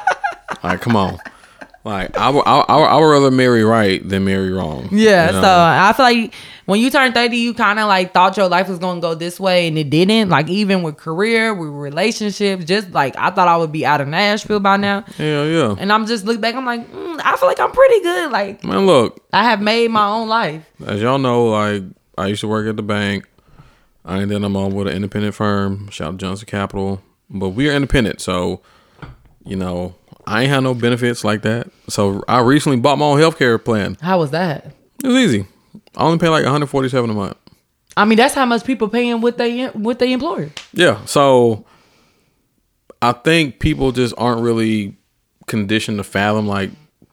[0.62, 1.18] like, come on.
[1.84, 4.88] Like, I would, I, I, would- I would rather marry right than marry wrong.
[4.92, 5.42] Yeah, You know?
[5.42, 6.34] so I feel like
[6.66, 9.14] when you turn 30, you kind of like thought your life was going to go
[9.16, 10.28] this way and it didn't.
[10.28, 14.06] Like, even with career, with relationships, just like I thought I would be out of
[14.06, 15.00] Nashville by now.
[15.16, 15.74] Hell yeah.
[15.76, 18.30] And I'm just look back, I'm like, mm, I feel like I'm pretty good.
[18.30, 20.64] Like, Man, look, I have made my own life.
[20.86, 21.82] as y'all know, like,
[22.16, 23.26] I used to work at the bank.
[24.04, 25.88] And then I'm on with an independent firm.
[25.90, 27.00] Shout out to Johnson Capital.
[27.30, 28.20] But we are independent.
[28.20, 28.60] So,
[29.44, 29.94] you know,
[30.26, 31.68] I ain't had no benefits like that.
[31.88, 33.96] So I recently bought my own healthcare plan.
[34.00, 34.66] How was that?
[35.02, 35.46] It was easy.
[35.96, 37.36] I only pay like 147 a month.
[37.96, 40.50] I mean, that's how much people paying with they with their employer.
[40.72, 41.04] Yeah.
[41.04, 41.66] So
[43.02, 44.96] I think people just aren't really
[45.46, 46.70] conditioned to fathom like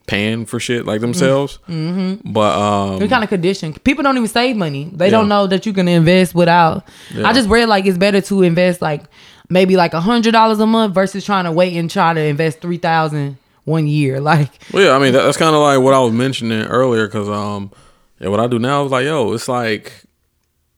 [0.07, 1.59] paying for shit like themselves.
[1.67, 2.31] Mm-hmm.
[2.31, 3.83] But um They're kind of conditioned.
[3.83, 4.89] People don't even save money.
[4.93, 5.11] They Yeah.
[5.11, 6.87] don't know that you can invest without.
[7.13, 7.27] Yeah.
[7.27, 9.03] I just read like it's better to invest like
[9.49, 12.61] maybe like a hundred dollars a month versus trying to wait and try to invest
[12.61, 14.19] three thousand one year.
[14.29, 17.29] Like well, yeah, I mean that's kind of like what I was mentioning earlier because
[17.29, 17.71] um
[18.19, 20.03] yeah, what I do now is like yo, it's like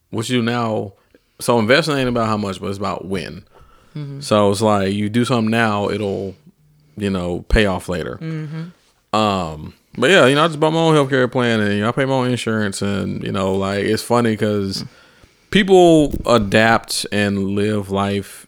[0.10, 0.94] what you do now.
[1.40, 3.44] So investing ain't about how much, but it's about when.
[4.22, 6.36] So it's like you do something now, it'll
[6.96, 8.18] you know pay off later.
[9.14, 11.90] Um, but yeah, you know, I just bought my own healthcare plan and you know,
[11.90, 14.86] I pay my own insurance, and you know, like it's funny because
[15.50, 18.48] people adapt and live life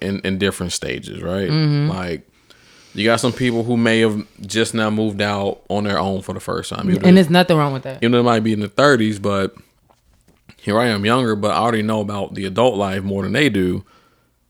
[0.00, 1.48] in in different stages, right?
[1.48, 1.90] Mm-hmm.
[1.90, 2.28] Like
[2.94, 6.32] you got some people who may have just now moved out on their own for
[6.32, 7.98] the first time, even, and there's nothing wrong with that.
[7.98, 9.54] even though they might be in the thirties, but
[10.58, 13.48] here I am, younger, but I already know about the adult life more than they
[13.48, 13.84] do.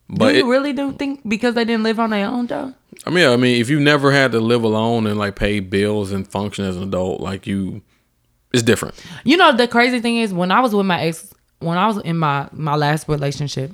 [0.08, 2.72] But do you it- really do think because they didn't live on their own though?
[3.04, 5.60] I mean, yeah, I mean, if you never had to live alone and like pay
[5.60, 7.82] bills and function as an adult, like you,
[8.52, 8.94] it's different.
[9.24, 11.98] You know the crazy thing is when I was with my ex, when I was
[11.98, 13.72] in my my last relationship,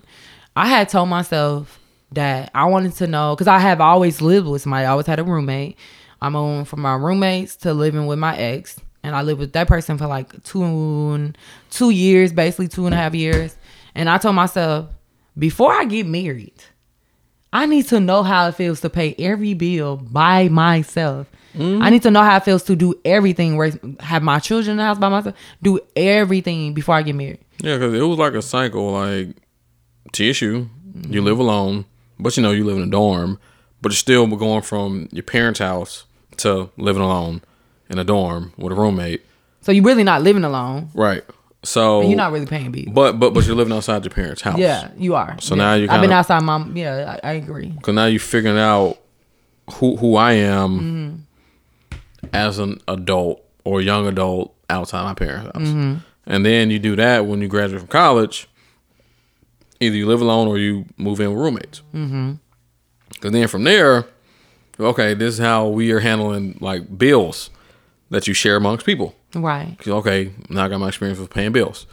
[0.54, 1.78] I had told myself
[2.12, 4.84] that I wanted to know because I have always lived with somebody.
[4.84, 5.78] I always had a roommate.
[6.20, 9.66] I'm on from my roommates to living with my ex, and I lived with that
[9.66, 11.32] person for like two
[11.70, 13.56] two years, basically two and a half years.
[13.94, 14.88] And I told myself
[15.38, 16.54] before I get married,
[17.52, 21.26] I need to know how it feels to pay every bill by myself.
[21.54, 24.84] I need to know how it feels to do everything, have my children in the
[24.84, 27.40] house by myself, do everything before I get married.
[27.58, 28.92] Yeah, because it was like a cycle.
[28.92, 29.36] Like
[30.12, 30.68] to issue,
[31.08, 31.84] you live alone,
[32.18, 33.38] but you know you live in a dorm,
[33.80, 36.04] but you're still going from your parents' house
[36.38, 37.42] to living alone
[37.90, 39.22] in a dorm with a roommate.
[39.60, 40.88] So you're really not living alone.
[40.94, 41.22] Right.
[41.64, 42.88] So And you're not really paying bills.
[42.92, 44.58] but but but you're living outside your parents' house.
[44.58, 45.36] Yeah, you are.
[45.40, 45.62] So Yeah.
[45.62, 46.76] now you I've been outside mom.
[46.76, 47.72] Yeah, I, I agree.
[47.82, 48.98] Cause now you're figuring out
[49.74, 51.24] who who I am,
[52.22, 52.26] Mm-hmm.
[52.32, 55.68] as an adult or young adult outside my parents' house.
[55.68, 55.98] Mm-hmm.
[56.26, 58.48] And then you do that when you graduate from college.
[59.82, 61.82] Either you live alone or you move in with roommates.
[61.92, 62.34] Mm-hmm.
[63.10, 64.06] Because then from there,
[64.78, 67.50] okay, this is how we are handling like bills
[68.10, 69.14] that you share amongst people.
[69.34, 69.76] Right.
[69.86, 71.86] okay, now I got my experience with paying bills.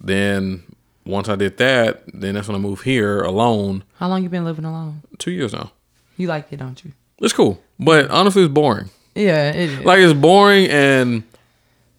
[0.00, 0.62] Then
[1.06, 3.84] once I did that, then that's when I moved here alone.
[3.96, 5.02] How long you been living alone?
[5.18, 5.72] Two years now.
[6.16, 6.92] You like it, don't you?
[7.18, 8.90] It's cool, but honestly, it's boring.
[9.14, 9.84] Yeah, it is.
[9.84, 11.22] Like it's boring, and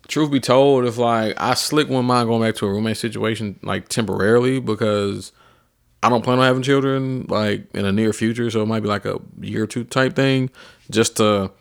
[0.08, 3.60] truth be told, if like I slick one mind going back to a roommate situation
[3.64, 5.32] like temporarily because
[6.04, 8.88] I don't plan on having children like in the near future, so it might be
[8.90, 10.50] like a year or two type thing,
[10.92, 11.52] just to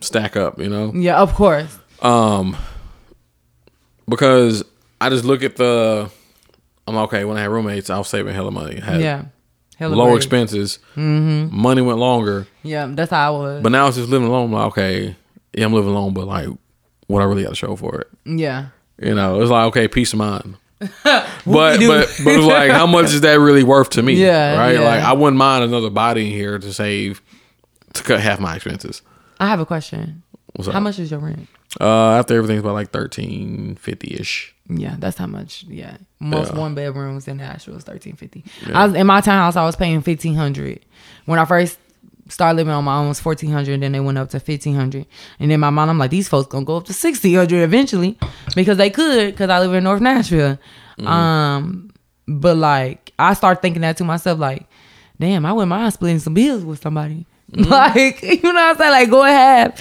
[0.00, 0.92] stack up, you know.
[0.94, 1.78] yeah, of course.
[2.02, 2.56] Um,
[4.08, 4.64] because
[5.00, 6.10] I just look at the,
[6.86, 7.24] I'm like, okay.
[7.24, 8.80] When I had roommates, I was saving hella money.
[8.80, 9.24] Had Yeah.
[9.76, 10.16] Hella low bread.
[10.18, 10.78] expenses.
[10.94, 11.56] Mm-hmm.
[11.56, 13.62] Money went longer, Yeah, that's how I was.
[13.62, 14.46] but now it's just living alone.
[14.46, 15.16] I'm like, okay,
[15.52, 16.48] yeah, I'm living alone, but like,
[17.06, 18.08] what I really got to show for it?
[18.24, 18.66] yeah.
[18.96, 20.56] You know, it's like okay, peace of mind.
[20.78, 20.94] but
[21.44, 24.12] but but it's like, how much is that really worth to me?
[24.20, 24.74] Yeah, right.
[24.74, 24.80] yeah.
[24.82, 27.20] Like, I wouldn't mind another body in here to save
[27.94, 29.02] to cut half my expenses.
[29.40, 30.22] I have a question.
[30.54, 31.48] What's How much is your rent?
[31.80, 34.54] Uh, after everything's about like thirteen fifty ish.
[34.68, 35.64] Yeah, that's how much.
[35.68, 36.58] Yeah, most Yeah.
[36.60, 38.44] one bedrooms in Nashville is thirteen fifty.
[38.72, 39.56] I was in my townhouse.
[39.56, 40.84] I was paying fifteen hundred
[41.26, 41.78] when I first
[42.28, 43.08] started living on my own.
[43.08, 43.80] Was fourteen hundred.
[43.80, 45.06] Then they went up to fifteen hundred.
[45.38, 48.18] And then my mom, I'm like, these folks gonna go up to sixteen hundred eventually
[48.54, 50.58] because they could because I live in North Nashville.
[50.98, 51.90] Um,
[52.26, 54.66] but like I start thinking that to myself, like,
[55.18, 57.26] damn, I wouldn't mind splitting some bills with somebody.
[57.56, 58.90] Like, you know what I'm saying?
[58.90, 59.78] Like, go ahead.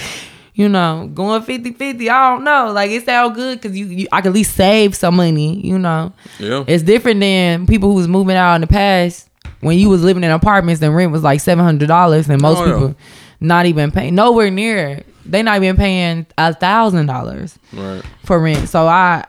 [0.53, 2.71] You know, going 50 50, I don't know.
[2.71, 5.79] Like, it sound good because you, you, I could at least save some money, you
[5.79, 6.13] know.
[6.37, 6.63] Yeah.
[6.67, 9.27] It's different than people who was moving out in the past
[9.63, 12.73] when you was living in apartments and rent was like $700 and most Oh, yeah.
[12.73, 12.95] people
[13.39, 15.03] not even paying, nowhere near.
[15.25, 18.69] They not even paying a $1,000 for rent.
[18.69, 19.25] So I,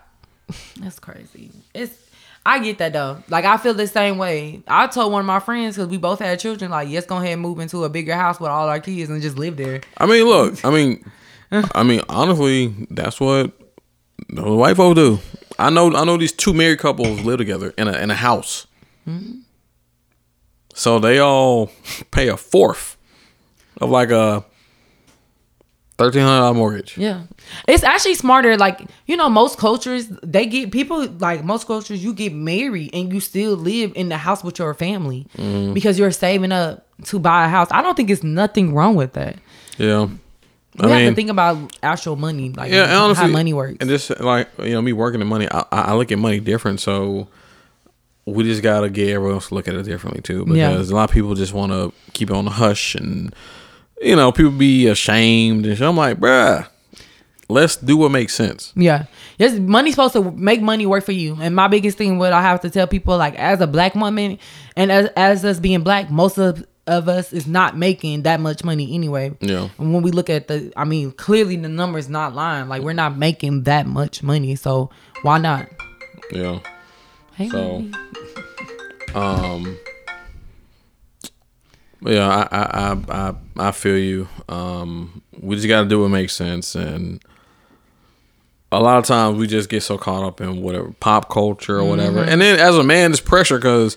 [0.80, 1.50] that's crazy.
[1.72, 1.92] It's
[2.46, 3.22] I get that though.
[3.28, 4.62] Like I feel the same way.
[4.68, 7.32] I told one of my friends because we both had children, like, let's go ahead
[7.32, 9.80] and move into a bigger house with all our kids and just live there.
[9.96, 10.62] I mean, look.
[10.64, 11.10] I mean,
[11.74, 13.52] I mean, honestly, that's what
[14.28, 15.18] the white folks do.
[15.58, 15.94] I know.
[15.94, 18.66] I know these two married couples live together in a in a house.
[19.08, 19.38] Mm-hmm.
[20.74, 21.70] So they all
[22.10, 22.96] pay a fourth
[23.80, 24.44] of like a
[25.98, 26.98] thirteen hundred dollar mortgage.
[26.98, 27.22] Yeah.
[27.68, 28.56] It's actually smarter.
[28.56, 33.12] Like, you know, most cultures, they get people, like most cultures, you get married and
[33.12, 35.72] you still live in the house with your family Mm-hmm.
[35.74, 37.68] because you're saving up to buy a house.
[37.70, 39.36] I don't think it's nothing wrong with that.
[39.78, 40.06] Yeah.
[40.76, 43.76] We I have mean, to think about actual money, like yeah, honestly, how money works.
[43.80, 46.80] And just like you know, me working in money, I, I look at money different.
[46.80, 47.28] So
[48.26, 50.94] we just gotta get everyone else to look at it differently too, because Yeah.
[50.94, 53.34] a lot of people just want to keep it on the hush, and
[54.02, 55.86] you know, people be ashamed and shit.
[55.86, 56.66] I'm like, bruh,
[57.48, 58.72] let's do what makes sense.
[58.76, 59.04] Yeah.
[59.38, 61.36] Yes, money's supposed to make money work for you.
[61.40, 64.38] And my biggest thing, what I have to tell people, like as a black woman
[64.76, 68.62] and as, as us being black, most of, of us is not making that much
[68.64, 69.32] money anyway.
[69.40, 69.68] Yeah.
[69.78, 72.68] And when we look at the, I mean, clearly the numbers not lying.
[72.68, 74.54] Like we're not making that much money.
[74.56, 74.90] So
[75.22, 75.66] why not?
[76.32, 76.58] Yeah.
[77.36, 77.84] Hey, So-.
[79.14, 79.78] Um.
[82.02, 84.28] Yeah, I I I I, feel you.
[84.48, 87.22] Um, we just got to do what makes sense, and
[88.72, 91.84] a lot of times we just get so caught up in whatever pop culture or
[91.84, 93.96] whatever, and then as a man, it's pressure because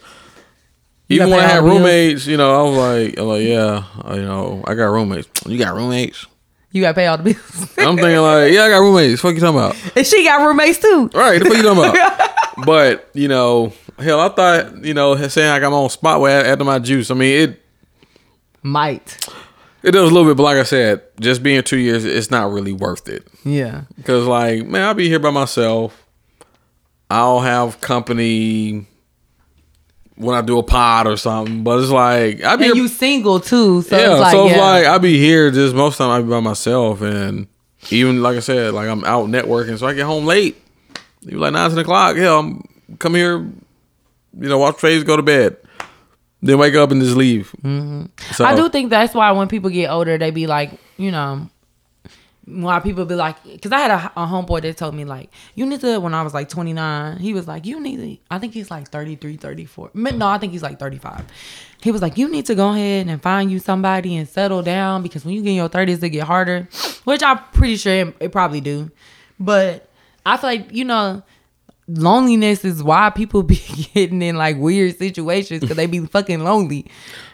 [1.10, 1.78] even when I had bills.
[1.78, 3.84] roommates, you know, I was like, I'm like, yeah,
[4.14, 5.28] you know, I got roommates.
[5.48, 6.28] You got roommates?
[6.72, 7.74] you gotta pay all the bills.
[7.78, 9.24] I'm thinking like, yeah, I got roommates.
[9.24, 9.96] What Fuck you talking about?
[9.98, 11.10] and she got roommates too.
[11.14, 12.32] Right, the fuck you talking about?
[12.66, 16.22] but you know, hell, I thought you know saying like I got my own spot
[16.22, 17.12] where after my juice.
[17.12, 17.62] I mean, it
[18.64, 19.28] Might.
[19.84, 22.52] it does a little bit, but like I said, just being two years, it's not
[22.52, 23.28] really worth it.
[23.46, 23.84] Yeah.
[23.96, 26.04] Because like, man, I'll be here by myself.
[27.10, 28.86] I'll have company
[30.16, 32.84] when I do a pod or something, but it's like I'll be And here.
[32.84, 33.82] you single too.
[33.84, 34.62] So yeah, it's like, so it's yeah.
[34.62, 37.48] like I'll be here just most of the time I'll be by myself, and
[37.92, 40.58] even like I said, like I'm out networking, so I get home late.
[41.28, 42.16] You like nine ten o'clock.
[42.16, 42.64] Yeah, I'm
[43.00, 45.58] come here, you know, watch plays, go to bed,
[46.42, 47.54] then wake up and just leave.
[47.64, 48.06] Mm-hmm.
[48.34, 51.50] So I do think that's why when people get older, they be like, you know,
[52.46, 55.66] why people be like, because I had a, a homeboy that told me like, you
[55.66, 58.54] need to, when I was like 29, he was like, you need to, I think
[58.54, 59.92] he's like 33, 34.
[59.94, 61.26] No, I think he's like 35.
[61.82, 65.04] He was like, you need to go ahead and find you somebody and settle down
[65.04, 66.70] because when you get in your 30s, it get harder,
[67.04, 68.92] which I'm pretty sure it, it probably do.
[69.40, 69.87] But
[70.28, 71.24] I feel like, you know,
[71.88, 73.62] loneliness is why people be
[73.94, 76.86] getting in like weird situations because they be fucking lonely.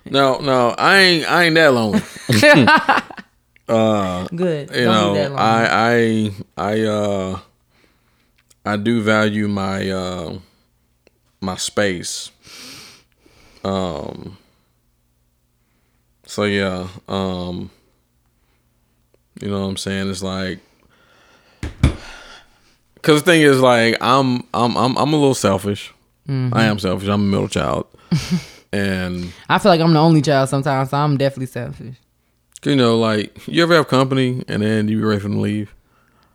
[0.05, 2.01] no, no, I ain't, I ain't that lonely.
[3.65, 4.69] Uh, Good.
[4.75, 5.35] you Don't know.
[5.35, 7.39] I I I uh
[8.65, 10.37] I do value my uh
[11.39, 12.29] my space.
[13.63, 14.37] Um
[16.25, 17.71] so yeah, um
[19.41, 20.09] you know what I'm saying?
[20.09, 20.59] It's like
[23.03, 25.93] cuz the thing is like I'm I'm I'm I'm a little selfish.
[26.27, 26.53] Mm-hmm.
[26.55, 27.07] I am selfish.
[27.07, 27.85] I'm a middle child.
[28.71, 31.95] and I feel like I'm the only child sometimes, so I'm definitely selfish.
[32.65, 35.41] you know like you ever have company and then you be ready for them to
[35.41, 35.75] leave?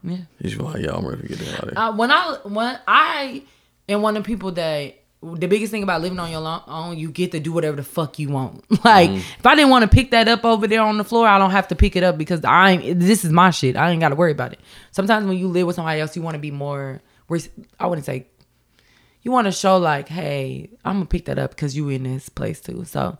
[0.04, 0.16] Yeah.
[0.38, 1.92] You just be like, "Yo, I'm ready to get the hell out of here." Uh,
[1.96, 3.42] when I when I
[3.88, 7.10] am one of the people that the biggest thing about living on your own, you
[7.10, 8.64] get to do whatever the fuck you want.
[8.84, 9.16] like mm-hmm.
[9.16, 11.50] if I didn't want to pick that up over there on the floor, I don't
[11.50, 13.76] have to pick it up because I ain't, this is my shit.
[13.76, 14.60] I ain't got to worry about it.
[14.92, 17.00] Sometimes when you live with somebody else, you want to be more.
[17.78, 18.26] I wouldn't say.
[19.22, 22.28] You want to show like, hey, I'm gonna pick that up because you in this
[22.28, 22.84] place too.
[22.84, 23.18] So,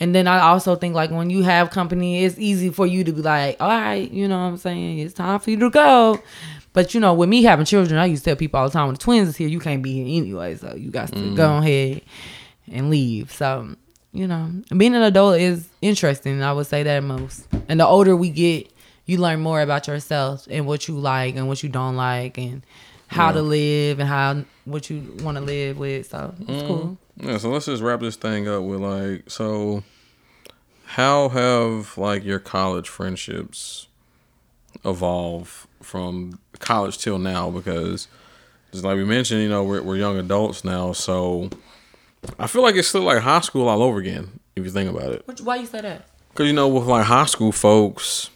[0.00, 3.12] and then I also think like when you have company, it's easy for you to
[3.12, 4.98] be like, all right, you know what I'm saying?
[4.98, 6.20] It's time for you to go.
[6.72, 8.86] But you know, with me having children, I used to tell people all the time
[8.86, 10.56] when the twins is here, you can't be here anyway.
[10.56, 11.58] So you got to go mm.
[11.58, 12.02] ahead
[12.70, 13.30] and leave.
[13.32, 13.76] So,
[14.12, 16.42] you know, being an adult is interesting.
[16.42, 17.46] I would say that most.
[17.68, 18.72] And the older we get,
[19.04, 22.62] you learn more about yourself and what you like and what you don't like and
[23.08, 26.08] how to live and how what you want to live with.
[26.08, 26.66] So it's mm.
[26.66, 26.98] cool.
[27.18, 29.82] Yeah, so let's just wrap this thing up with like, so
[30.86, 33.88] how have like your college friendships
[34.84, 37.50] evolved from college till now?
[37.50, 38.08] Because
[38.72, 41.50] just like we mentioned, you know, we're, we're young adults now, so
[42.38, 45.12] I feel like it's still like high school all over again if you think about
[45.12, 45.26] it.
[45.26, 46.06] Which, why you say that?
[46.30, 48.30] Because you know, with like high school folks,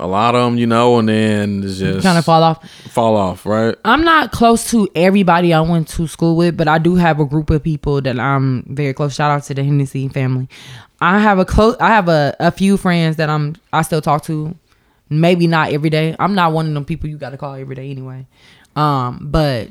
[0.00, 2.68] a lot of them, you know, and then it's just Kind of fall off.
[2.90, 3.76] fall off, right?
[3.84, 7.24] I'm not close to everybody I went to school with, but I do have a
[7.24, 9.14] group of people that I'm very close.
[9.14, 10.48] Shout out to the Hennessy family.
[11.00, 11.76] I have a close.
[11.78, 14.56] I have a, a few friends that I'm I still talk to.
[15.20, 16.14] Maybe not every day.
[16.18, 18.26] I'm not one of them people you got to call every day anyway.
[18.76, 19.68] Um, but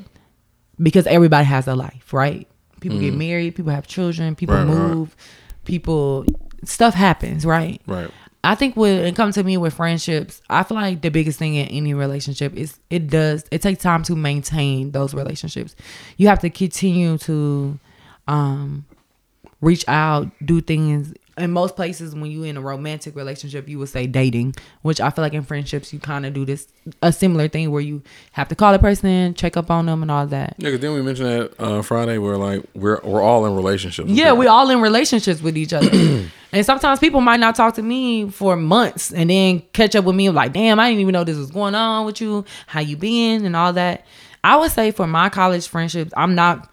[0.82, 2.46] because everybody has a life, right?
[2.80, 4.76] People get married, people have children, people Right, right.
[4.94, 5.16] move,
[5.64, 6.26] people
[6.64, 7.80] stuff happens, right?
[7.86, 8.10] Right.
[8.42, 11.54] I think when it comes to me with friendships, I feel like the biggest thing
[11.54, 15.74] in any relationship is it does it takes time to maintain those relationships.
[16.18, 17.78] You have to continue to
[18.28, 18.84] um
[19.62, 21.14] reach out, do things.
[21.36, 25.10] In most places, when you in a romantic relationship, you would say dating, which I
[25.10, 26.68] feel like in friendships you kind of do this
[27.02, 30.10] a similar thing where you have to call a person, check up on them, and
[30.10, 30.54] all that.
[30.58, 34.08] Yeah, because then we mentioned that uh, Friday where like we're we're all in relationships.
[34.08, 34.38] Yeah, people.
[34.38, 35.90] we all in relationships with each other.
[36.52, 40.14] and sometimes people might not talk to me for months and then catch up with
[40.14, 42.96] me like, damn, I didn't even know this was going on with you, how you
[42.96, 44.06] been and all that.
[44.44, 46.70] I would say for my college friendships, I'm not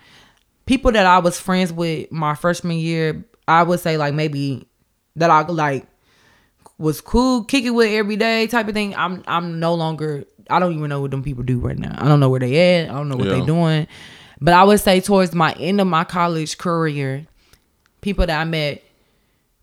[0.65, 4.67] people that I was friends with my freshman year, I would say like maybe
[5.15, 5.87] that I like
[6.77, 8.95] was cool, kick it with every day type of thing.
[8.95, 11.95] I'm I'm no longer I don't even know what them people do right now.
[11.97, 12.89] I don't know where they at.
[12.89, 13.39] I don't know what Yeah.
[13.39, 13.87] they doing.
[14.39, 17.27] But I would say towards my end of my college career,
[18.01, 18.81] people that I met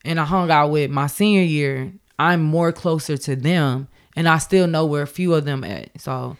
[0.04, 4.38] and I hung out with my senior year, I'm more closer to them and I
[4.38, 6.00] still know where a few of them at.
[6.00, 6.36] So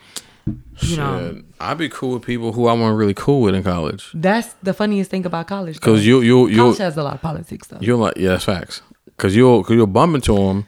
[0.80, 3.62] you know Shit, I'd be cool with people who I wasn't really cool with in
[3.62, 4.10] college.
[4.14, 5.80] that's the funniest thing about college.
[5.80, 7.78] Cause you you you college has a lot of politics though.
[7.80, 8.82] you're like yeah, that's facts.
[9.16, 10.66] Cause you'll cause you'll bump into them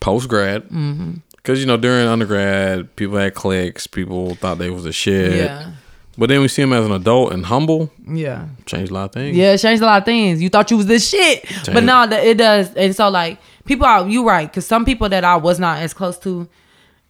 [0.00, 0.64] post grad.
[0.64, 1.14] Mm-hmm.
[1.42, 3.86] Cause you know during undergrad, people had cliques.
[3.86, 5.32] People thought they was a shit.
[5.36, 5.72] Yeah.
[6.18, 7.90] But then we see them as an adult and humble.
[8.06, 8.46] Yeah.
[8.66, 9.34] Changed a lot of things.
[9.36, 10.42] Yeah, it changed a lot of things.
[10.42, 11.84] You thought you was this shit, but Changed.
[11.84, 12.72] no, that- it does.
[12.74, 14.48] And so like people are you right?
[14.48, 16.48] Because some people that I was not as close to,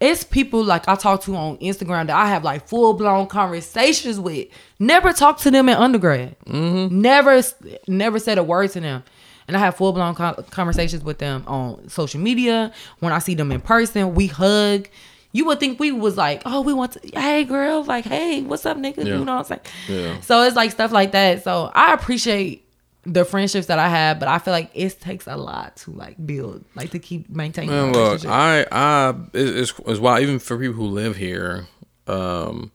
[0.03, 4.19] it's people like I talk to on Instagram that I have like full blown conversations
[4.19, 4.49] with.
[4.81, 6.37] Never talked to them in undergrad.
[6.47, 7.01] Mm-hmm.
[7.01, 7.41] Never,
[7.87, 9.05] never said a word to them.
[9.47, 12.73] And I have full blown conversations with them on social media.
[12.99, 14.89] When I see them in person, we hug.
[15.31, 18.67] You would think we was like, oh, we want to, hey girl, like, hey, what's
[18.67, 18.99] up, nigga?
[18.99, 19.19] Yeah.
[19.19, 19.61] You know what I'm saying?
[19.89, 20.21] Yeah.
[20.21, 21.45] So it's like stuff like that.
[21.45, 22.62] So I appreciate
[23.05, 26.25] the friendships that I have, but I feel like it takes a lot to like
[26.25, 27.71] build, like to keep maintaining.
[27.71, 28.25] Man, look.
[28.25, 30.23] I, I, it's, it's wild.
[30.23, 31.67] Even for people who live here,
[32.07, 32.71] um,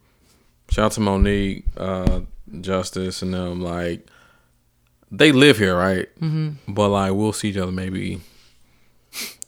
[0.70, 2.22] shout out to Monique, uh,
[2.60, 3.62] Justice, and them.
[3.62, 4.08] Like,
[5.12, 6.08] they live here, right?
[6.20, 6.74] Mm-hmm.
[6.74, 8.20] But like, we'll see each other maybe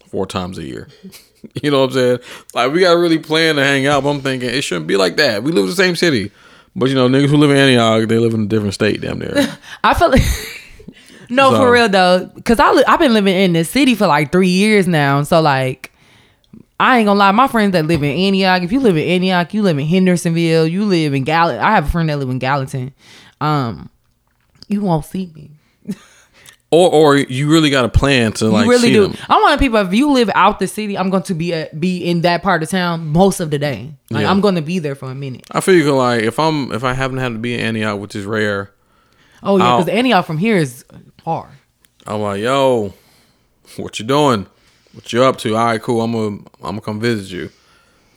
[0.08, 0.88] four times a year.
[1.62, 2.20] you know what I'm saying?
[2.54, 4.04] Like, we got to really plan to hang out.
[4.04, 5.44] But I'm thinking it shouldn't be like that.
[5.44, 6.32] We live in the same city,
[6.74, 9.20] but you know, niggas who live in Antioch, they live in a different state, damn
[9.20, 9.58] near.
[9.84, 10.22] I feel like
[11.30, 14.08] no, So- for real though, because I li- I've been living in this city for
[14.08, 15.22] like three years now.
[15.24, 15.92] So like,
[16.80, 18.64] I ain't gonna lie, my friends that live in Antioch.
[18.64, 21.62] If you live in Antioch, you live in Hendersonville, you live in Gallatin.
[21.62, 22.94] I have a friend that live in Gallatin.
[23.42, 23.90] Um,
[24.68, 25.52] you won't see me.
[26.72, 29.08] or or you really got a plan to like you really do.
[29.08, 29.18] them.
[29.28, 29.80] I want people.
[29.80, 32.64] If you live out the city, I'm going to be at, be in that part
[32.64, 33.94] of town most of the day.
[34.10, 34.32] Like Yeah.
[34.32, 35.46] I'm going to be there for a minute.
[35.52, 38.00] I feel you like if I'm if I happen to have to be in Antioch,
[38.00, 38.72] which is rare,
[39.42, 40.86] Oh yeah, because Antioch from here is
[42.08, 42.94] I'm like, yo,
[43.78, 44.48] what you doing?
[44.94, 45.56] What you up to?
[45.56, 46.02] All right, cool.
[46.02, 47.50] I'm gonna I'm gonna come visit you.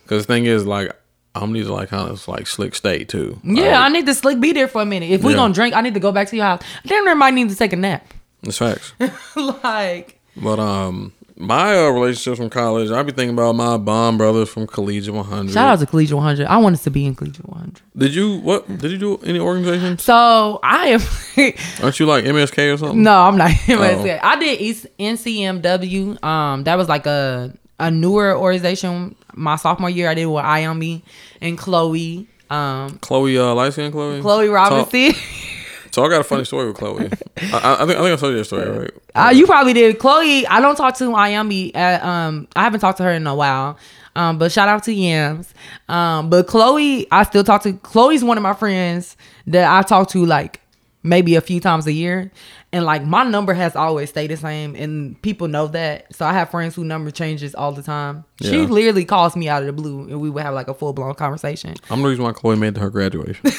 [0.07, 0.91] Cause the thing is, like,
[1.35, 3.41] I'm need to like kind of like slick stay too.
[3.45, 5.11] Yeah, I like, need to slick be there for a minute.
[5.11, 5.37] If we Yeah.
[5.39, 6.63] gonna drink, I need to go back to your house.
[6.85, 8.13] Then there might need to take a nap.
[8.43, 8.93] it's facts.
[9.37, 14.49] like but um, my uh, relationships from college, I be thinking about my bond brothers
[14.49, 15.53] from Collegiate 100.
[15.53, 16.47] shout out to Collegiate 100.
[16.47, 17.81] I wanted to be in Collegiate 100.
[17.97, 18.67] Did you what?
[18.79, 20.03] Did you do any organizations?
[20.03, 21.01] So I am.
[21.83, 23.03] Aren't you like MSK or something?
[23.03, 23.51] no, I'm not.
[23.69, 24.19] Oh.
[24.23, 26.23] I did East NCNW.
[26.23, 29.17] Um, that was like a a newer organization.
[29.35, 31.03] My sophomore year, I did with Iomi
[31.41, 32.29] and Chloe.
[32.51, 34.21] Um, Chloe, uh, light Chloe.
[34.21, 35.15] Chloe Robinson.
[35.93, 37.05] So I got a funny story with Chloe.
[37.37, 38.91] I, I, think I think I told you that story, right?
[39.15, 39.99] Uh, you probably did.
[39.99, 41.77] Chloe, I don't talk to Ayami.
[41.77, 43.79] At, um, I haven't talked to her in a while.
[44.17, 45.53] Um, but shout out to Yams.
[45.89, 47.75] Um, but Chloe, I still talk to.
[47.75, 49.17] Chloe's one of my friends
[49.47, 50.61] that I talk to like
[51.03, 52.31] maybe a few times a year,
[52.73, 56.15] and like my number has always stayed the same, and people know that.
[56.15, 58.25] So I have friends who number changes all the time.
[58.43, 60.93] She literally calls me out of the blue, and we would have like a full
[60.93, 61.75] blown conversation.
[61.91, 63.51] I'm the reason why Chloe made her graduation.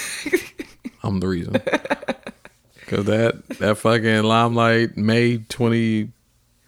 [1.04, 1.62] I'm the reason.
[2.88, 6.12] Cause that that fucking limelight May 2014,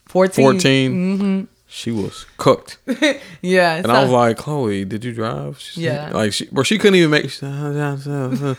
[0.10, 1.48] 14.
[1.68, 3.94] she was cooked, yeah, and Yeah.
[3.94, 5.60] I was like, Chloe, did you drive?
[5.60, 6.12] She Yeah.
[6.14, 7.30] like she, bro, she couldn't even make.
[7.30, 7.46] She.
[7.46, 8.56] I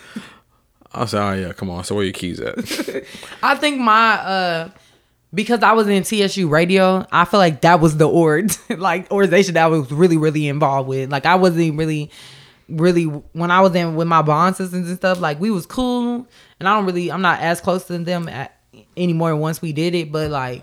[1.04, 1.84] said, oh yeah, come on.
[1.84, 2.56] So where your keys at?
[3.42, 4.68] I think my uh
[5.34, 9.54] because I was in TSU radio, I feel like that was the org like organization
[9.54, 11.10] that I was really, really involved with.
[11.10, 12.10] Like I wasn't really
[12.68, 16.26] really when I was in with my bond systems and stuff, like we was cool
[16.60, 18.58] and I don't really I'm not as close to them at,
[18.96, 20.62] anymore once we did it, but like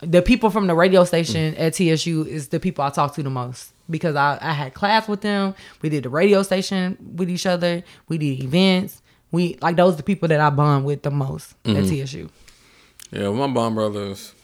[0.00, 3.30] the people from the radio station at TSU is the people I talk to the
[3.30, 5.54] most because I, I had class with them.
[5.80, 7.82] We did the radio station with each other.
[8.08, 9.00] We did events.
[9.30, 12.04] We like those are the people that I bond with the most at mm-hmm.
[12.04, 12.28] TSU.
[13.12, 14.34] yeah, with my bond brothers.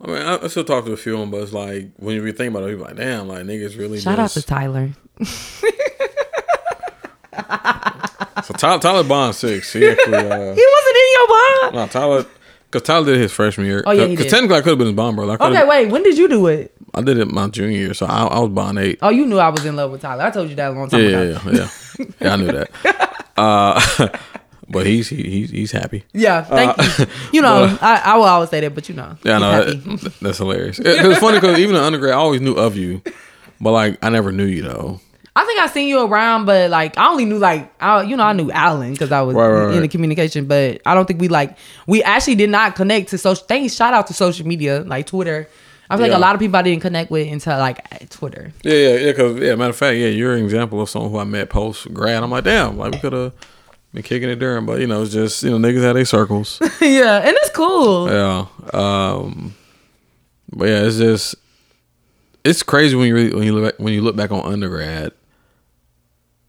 [0.00, 2.14] I mean, I, I still talk to a few of them, but it's like when
[2.14, 4.00] you think about it, you're like, damn, like niggas really.
[4.00, 4.90] Shout out just, to Tyler.
[8.44, 9.72] So Tyler, Tyler Bond six.
[9.72, 10.14] He actually.
[10.16, 10.20] Uh,
[10.54, 11.74] He wasn't in your bond.
[11.74, 12.26] no, Tyler.
[12.70, 13.82] Because Tyler did his freshman year.
[13.86, 15.42] Oh, yeah, Because technically I could have been his bond brother.
[15.42, 15.90] Okay, wait.
[15.90, 16.74] When did you do it?
[16.94, 18.98] I did it my junior year, so I, I was bond eight.
[19.02, 20.24] Oh, you knew I was in love with Tyler.
[20.24, 21.40] I told you that a long time Yeah, ago.
[21.46, 21.68] yeah, yeah,
[21.98, 22.06] yeah.
[22.20, 23.14] Yeah, I knew that.
[23.38, 24.08] Uh,
[24.68, 26.02] but he's he, he's he's happy.
[26.12, 27.06] Yeah, thank you.
[27.34, 29.40] You know, I, I will always say that, but you know, Uh, Yeah, I he's
[29.40, 29.50] know
[29.92, 29.96] happy.
[30.02, 30.78] that, that's hilarious.
[30.80, 33.00] It, it's funny because even in undergrad, I always knew of you,
[33.60, 35.00] but like I never knew you though.
[35.38, 38.24] I think I seen you around, but like I only knew like I, you know,
[38.24, 41.20] I knew Alan because I was Right, right, in the communication, but I don't think
[41.20, 43.44] we like we actually did not connect to social.
[43.46, 45.48] Thanks, shout out to social media like Twitter.
[45.88, 48.52] I feel like a lot of people I didn't connect with until like Twitter.
[48.62, 49.12] Yeah, yeah, yeah.
[49.12, 51.94] Because yeah, matter of fact, yeah, you're an example of someone who I met post
[51.94, 52.24] grad.
[52.24, 53.32] I'm like, damn, like we could have
[53.94, 56.58] been kicking it during, but you know, it's just you know niggas had their circles.
[56.80, 58.10] yeah, and it's cool.
[58.10, 58.46] Yeah.
[58.74, 59.54] Um,
[60.52, 61.36] but yeah, it's just
[62.42, 65.12] it's crazy when you really, when you look back, when you look back on undergrad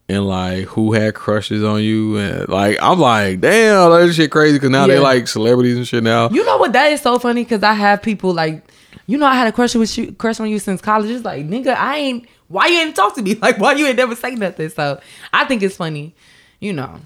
[0.09, 4.53] and like who had crushes on you and like I'm like damn that shit crazy
[4.57, 6.29] because now they like celebrities and shit now.
[6.29, 6.73] You know what?
[6.73, 8.63] That is so funny because I have people like,
[9.05, 11.09] you know, I had a crush with you, crush on you since college.
[11.11, 12.27] It's like, nigga, I ain't.
[12.47, 13.35] Why you ain't talk to me?
[13.41, 14.69] Like, why you ain't never say nothing?
[14.69, 14.99] So
[15.31, 16.15] I think it's funny.
[16.59, 16.99] You know,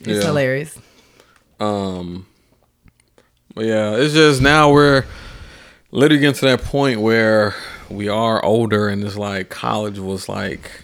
[0.00, 0.26] it's Yeah.
[0.26, 0.78] hilarious.
[1.60, 2.26] Um,
[3.54, 5.04] but yeah, it's just now we're
[5.90, 7.54] literally getting to that point where
[7.90, 10.81] we are older and it's like college was like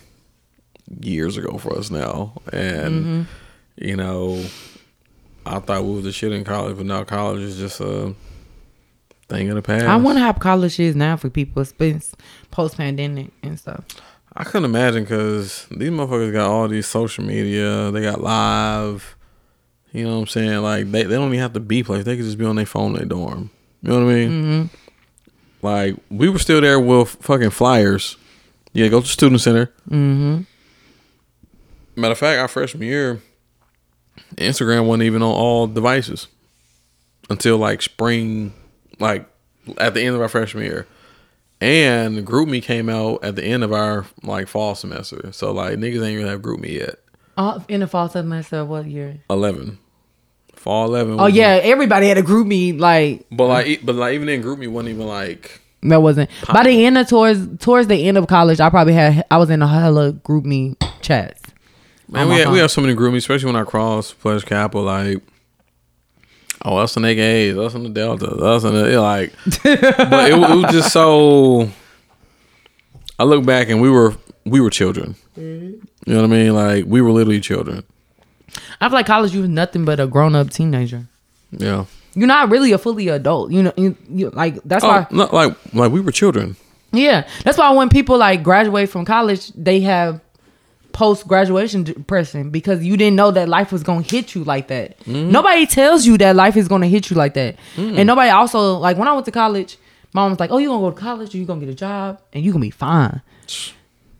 [1.01, 2.33] years ago for us now.
[2.53, 3.27] And,
[3.77, 4.45] you know,
[5.47, 8.15] I thought we was the shit in college, but now college is just a
[9.29, 9.87] thing of the past.
[9.87, 11.63] I wonder how college is now for people.
[11.63, 12.15] It's
[12.51, 13.85] post pandemic and stuff.
[14.35, 17.91] I couldn't imagine because these motherfuckers got all these social media.
[17.91, 19.17] They got live.
[19.93, 20.59] You know what I'm saying?
[20.59, 22.05] Like they, they don't even have to be place.
[22.05, 23.51] They could just be on their phone in their dorm.
[23.83, 24.31] You know what I mean?
[24.31, 25.67] Mm-hmm.
[25.67, 28.17] Like we were still there with fucking flyers.
[28.75, 29.73] Yeah, go to student center.
[29.91, 30.43] Mm-hmm.
[31.99, 33.21] Matter of fact, our freshman year,
[34.37, 36.29] Instagram wasn't even on all devices
[37.29, 38.53] until like spring,
[38.99, 39.29] like
[39.79, 40.87] at the end of our freshman year.
[41.61, 45.33] And GroupMe came out at the end of our like fall semester.
[45.33, 46.97] So like niggas ain't even have GroupMe yet.
[47.37, 49.21] Uh, in the fall semester, what year?
[49.29, 49.79] Eleven,
[50.55, 51.19] fall eleven.
[51.19, 54.95] Oh yeah, everybody had a GroupMe like but like but like even then GroupMe wasn't
[54.95, 56.31] even like that wasn't.
[56.53, 59.51] By the end of towards towards the end of college, I probably had I was
[59.51, 61.43] in a hella GroupMe chats.
[62.11, 64.85] Man, we have, we have so many groupies, especially when I cross Pledge Capital.
[64.85, 65.19] Like,
[66.65, 69.33] Oh, us and AKAs, us and the Deltas, us and the like.
[69.63, 71.71] but it, it was just so.
[73.19, 75.15] I look back and we were we were children.
[75.39, 75.67] Mm-hmm.
[76.07, 76.55] You know what I mean?
[76.55, 77.85] Like we were literally children.
[78.81, 81.07] I feel like college you was nothing but a grown up teenager.
[81.53, 81.85] Yeah.
[82.15, 83.53] You're not really a fully adult.
[83.53, 85.07] You know, you, you like that's Oh, why.
[85.13, 86.57] not like like we were children.
[86.91, 90.21] Yeah, that's why when people like graduate from college, they have
[90.99, 94.99] post graduation depression because you didn't know that life was gonna hit you like that.
[95.05, 95.31] Mm-hmm.
[95.31, 98.97] Nobody tells you that life is gonna hit you like that, and nobody also like
[98.99, 99.79] when I went to college,
[100.13, 101.35] mom was like, "Oh, you gonna go to college?
[101.35, 103.23] Or you gonna get a job and you gonna be fine."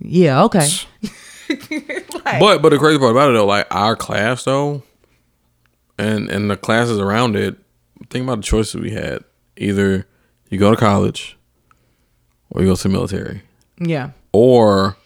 [0.01, 0.69] Yeah, okay.
[1.49, 4.83] Like- But but the crazy part about it though, like our class though,
[5.99, 7.57] and and the classes around it,
[8.11, 9.25] think about the choices we had.
[9.57, 10.07] Either
[10.51, 11.37] you go to college,
[12.51, 13.43] or you go to the military,
[13.81, 14.97] yeah, or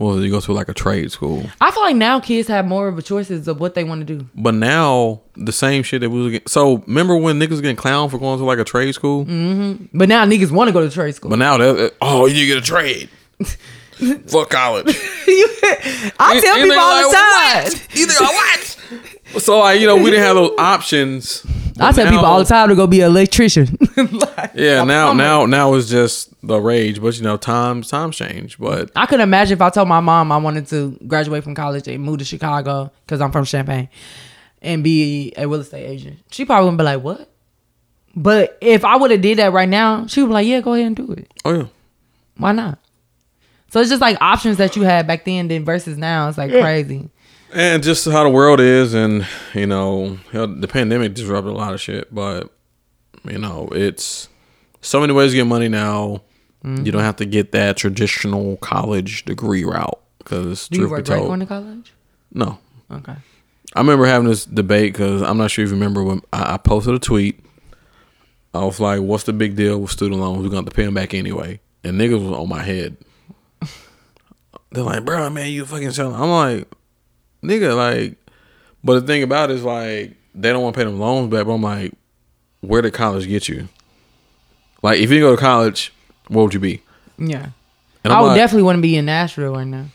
[0.00, 1.44] well, you go to like a trade school.
[1.60, 4.18] I feel like now kids have more of a choices of what they want to
[4.18, 4.26] do.
[4.34, 6.48] But now the same shit that we was getting.
[6.48, 9.24] So remember when niggas getting clowned for going to like a trade school?
[9.24, 9.86] Mm-hmm.
[9.96, 11.30] But now niggas want to go to trade school.
[11.30, 13.08] But now that oh, you get a trade.
[14.26, 14.86] Fuck college.
[16.18, 17.64] I tell And people all the time.
[17.64, 17.96] What?
[17.96, 19.15] You think what?
[19.38, 21.44] So like you know we didn't have those options.
[21.78, 23.76] I But tell people all the time to go be an electrician.
[23.96, 25.22] Like, Yeah, I'm now plumber.
[25.22, 28.58] now now it's just the rage, but you know times times change.
[28.58, 31.86] But I could imagine if I told my mom I wanted to graduate from college
[31.88, 33.88] and move to Chicago because I'm from Champaign
[34.62, 36.18] and be a real estate agent.
[36.30, 37.30] She probably wouldn't be like, "What?"
[38.14, 40.72] But if I would have did that right now, she would be like, "Yeah, go
[40.74, 41.30] ahead and do it.
[41.44, 41.66] oh yeah,
[42.38, 42.78] Why not?"
[43.70, 46.28] So it's just like options that you had back then, then versus now.
[46.28, 47.10] It's like crazy.
[47.52, 51.80] And just how the world is, and you know the pandemic disrupted a lot of
[51.80, 52.14] shit.
[52.14, 52.50] But
[53.24, 54.28] you know it's
[54.80, 56.22] so many ways to get money now.
[56.64, 56.84] Mm-hmm.
[56.86, 61.08] You don't have to get that traditional college degree route because Do you truth be
[61.14, 61.92] told, going to college?
[62.32, 62.58] no.
[62.90, 63.14] Okay.
[63.74, 66.56] I remember having this debate because I'm not sure if you remember when I, I
[66.56, 67.40] posted a tweet.
[68.54, 70.38] I was like, "What's the big deal with student loans?
[70.38, 72.96] We're gonna have to pay them back anyway." And niggas was on my head.
[74.70, 76.68] They're like, "Bro, man, you fucking selling." I'm like,
[77.46, 78.16] "Nigga, like,"
[78.84, 81.46] but the thing about it is like they don't want to pay them loans back.
[81.46, 81.92] But I'm like,
[82.60, 83.68] where did college get you?
[84.82, 85.92] Like, if you didn't go to college,
[86.28, 86.82] what would you be?
[87.18, 87.50] Yeah.
[88.04, 89.86] And I would like, definitely want to be in Nashville right now.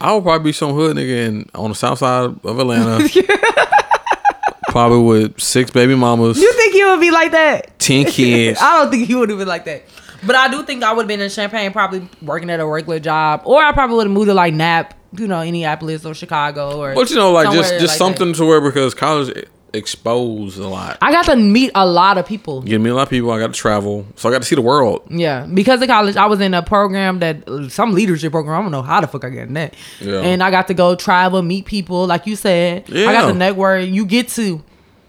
[0.00, 3.08] I would probably be some hood nigga in, on the south side of Atlanta.
[4.68, 6.38] probably with six baby mamas.
[6.38, 7.78] You think he would be like that?
[7.78, 8.58] 10 kids.
[8.62, 9.84] I don't think he would have been like that.
[10.26, 12.98] But I do think I would have been in Champaign, probably working at a regular
[12.98, 16.80] job, or I probably would have moved to like Nap, you know, Indianapolis or Chicago,
[16.80, 16.94] or.
[16.94, 19.32] But you know, like just just like something to where because college
[19.74, 20.98] exposed a lot.
[21.02, 22.66] I got to meet a lot of people.
[22.66, 23.30] You me a lot of people.
[23.30, 25.02] I got to travel, so I got to see the world.
[25.10, 28.58] Yeah, because of college, I was in a program that some leadership program.
[28.58, 29.74] I don't know how the fuck I got in that.
[30.00, 30.20] Yeah.
[30.20, 32.88] And I got to go travel, meet people, like you said.
[32.88, 33.08] Yeah.
[33.08, 33.86] I got to network.
[33.86, 34.62] You get to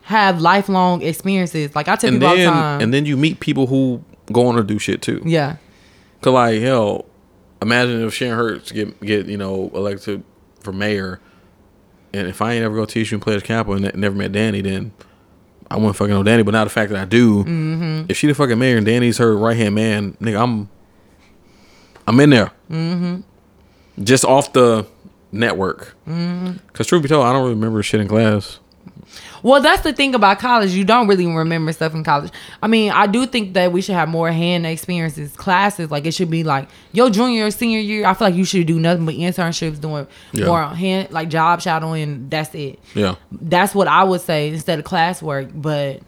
[0.03, 1.75] have lifelong experiences.
[1.75, 2.81] Like I tell And people all the time.
[2.81, 5.21] and then you meet people who go on to do shit too.
[5.25, 5.57] yeah.
[6.21, 7.05] Cause like hell,
[7.61, 10.23] imagine if Sharon Hurts get get you know elected
[10.61, 11.19] for mayor,
[12.13, 14.59] and if I ain't ever go teach you play Players Capital and never met Danny,
[14.61, 14.91] then
[15.71, 16.43] I wouldn't fucking know Danny.
[16.43, 18.05] But now the fact that I do, Mm-hmm.
[18.09, 20.69] if she the fucking mayor and Danny's her right hand man, nigga, I'm
[22.07, 22.51] I'm in there.
[22.69, 24.03] Mm-hmm.
[24.03, 24.85] Just off the
[25.31, 25.95] network.
[26.07, 26.57] Mm-hmm.
[26.73, 28.59] Cause truth be told, I don't really remember shit in class.
[29.43, 30.71] Well, that's the thing about college.
[30.71, 32.31] You don't really remember stuff in college.
[32.61, 35.89] I mean, I do think that we should have more hand experiences, classes.
[35.91, 38.05] Like it should be like your junior or senior year.
[38.05, 40.45] I feel like you should do nothing but internships, doing Yeah.
[40.45, 42.29] more hand like job shadowing.
[42.29, 42.79] That's it.
[42.95, 43.15] Yeah.
[43.31, 45.51] That's what I would say instead of classwork.
[45.53, 46.01] But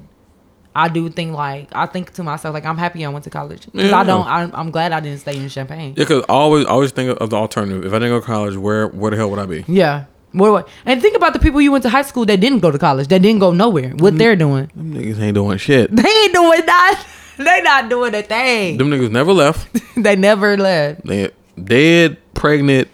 [0.74, 3.64] I do think like I think to myself like I'm happy I went to college.
[3.74, 3.98] 'Cause Yeah.
[4.00, 4.26] I don't.
[4.28, 5.96] I'm, I'm glad I didn't stay in Champaign.
[5.98, 7.86] Yeah, cause I always always think of the alternative.
[7.86, 9.66] If I didn't go to college, where where the hell would I be?
[9.68, 10.06] Yeah.
[10.34, 13.08] And think about the people you went to high school that didn't go to college,
[13.10, 13.90] that didn't go nowhere.
[13.92, 14.72] What they're doing.
[14.76, 15.92] Them niggas ain't doing shit.
[15.96, 17.08] They ain't doing that.
[17.38, 18.78] They not doing a thing.
[18.78, 19.68] Them niggas never left.
[19.96, 21.04] they never left.
[21.08, 22.88] They dead, pregnant,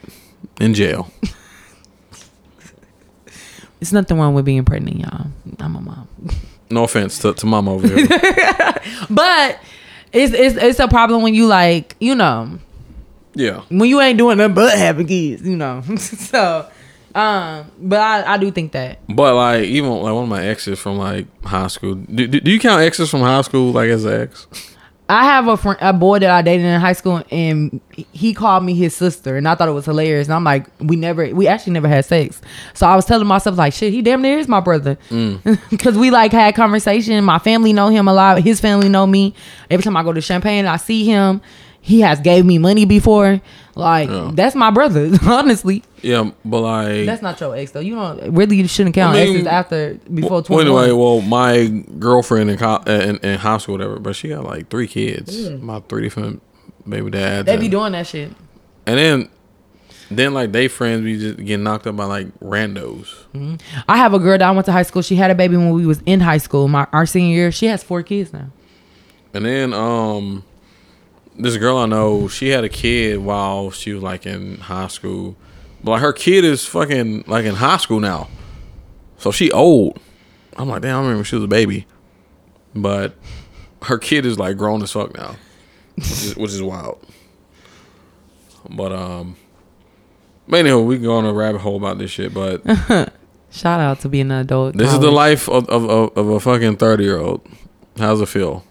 [0.61, 1.11] in jail.
[3.81, 5.27] It's nothing wrong with being pregnant, y'all.
[5.59, 6.07] I'm a mom.
[6.69, 8.07] No offense to, to mama over here.
[9.09, 9.59] But
[10.13, 12.59] it's it's it's a problem when you like, you know,
[13.33, 13.61] yeah.
[13.69, 15.81] when you ain't doing nothing but having kids, you know.
[15.97, 16.69] so
[17.17, 18.99] um but I, I do think that.
[19.09, 21.95] But like even like one of my exes from like high school.
[21.95, 24.47] Do, do, do you count exes from high school like as an ex?
[25.09, 27.79] I have a friend, a boy that I dated in high school, and
[28.11, 30.27] he called me his sister, and I thought it was hilarious.
[30.27, 32.41] And I'm like, we never, we actually never had sex.
[32.73, 34.97] So I was telling myself like, shit, he damn near is my brother,
[35.69, 37.23] because we like had conversation.
[37.23, 38.41] My family know him a lot.
[38.41, 39.33] His family know me.
[39.71, 41.41] Every time I go to Champaign, I see him.
[41.87, 43.39] He has gave me money before.
[43.75, 44.31] Like Yeah.
[44.33, 45.83] that's my brother, honestly.
[46.01, 47.79] Yeah, but like That's not your ex though.
[47.79, 50.69] You don't really shouldn't count I mean, exes after before Well, twenty.
[50.69, 51.67] anyway, well, my
[51.99, 55.79] girlfriend in, co- in in high school, whatever, but she got like three kids, my
[55.87, 56.41] three different
[56.87, 57.45] baby dads.
[57.45, 58.31] They be doing that shit.
[58.85, 59.29] and then,
[60.09, 63.07] then like they friends be just getting knocked up by like randos.
[63.87, 65.01] I have a girl that I went to high school.
[65.03, 66.67] She had a baby when we was in high school.
[66.67, 68.47] My our senior year, she has four kids now.
[69.33, 70.43] And then, um,
[71.37, 75.35] this girl I know, she had a kid while she was like in high school,
[75.83, 78.29] but like her kid is fucking like in high school now,
[79.17, 79.99] so she old.
[80.57, 81.85] I'm like, damn, I remember she was a baby,
[82.73, 83.13] but
[83.83, 85.35] her kid is like grown as fuck now,
[85.95, 86.99] which is, which is wild.
[88.69, 89.35] But um,
[90.47, 92.33] but anyhow, we can go on a rabbit hole about this shit.
[92.33, 92.63] But
[93.51, 94.75] Shout out to being an adult.
[94.75, 97.47] this is the life of of, of, of a fucking thirty year old.
[97.97, 98.63] How's it feel?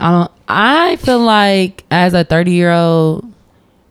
[0.00, 0.30] I don't.
[0.48, 3.30] I feel like as a thirty year old,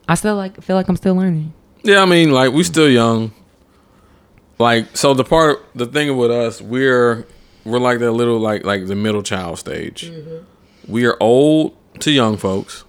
[0.07, 1.53] I still like feel like I'm still learning.
[1.83, 3.31] Yeah, I mean, like we still young.
[4.59, 7.27] Like so, the part, the thing with us, we're
[7.65, 10.09] we're like that little like like the middle child stage.
[10.09, 10.91] Mm-hmm.
[10.91, 12.85] We are old to young folks,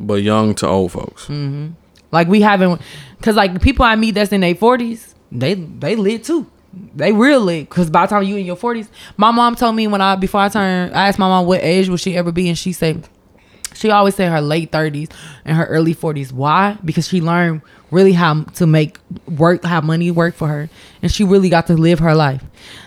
[0.00, 1.24] but young to old folks.
[1.24, 1.72] Mm-hmm.
[2.10, 2.80] Like we haven't,
[3.20, 6.50] cause like the people I meet that's in their forties, they they lit too.
[6.94, 7.64] They really.
[7.66, 10.40] Cause by the time you in your forties, my mom told me when I before
[10.40, 13.08] I turned, I asked my mom what age would she ever be, and she said
[13.74, 15.08] she always said her late thirties
[15.44, 16.32] and her early forties.
[16.32, 16.76] Why?
[16.84, 20.68] Because she learned really how to make work, how money work for her,
[21.00, 22.44] and she really got to live her life.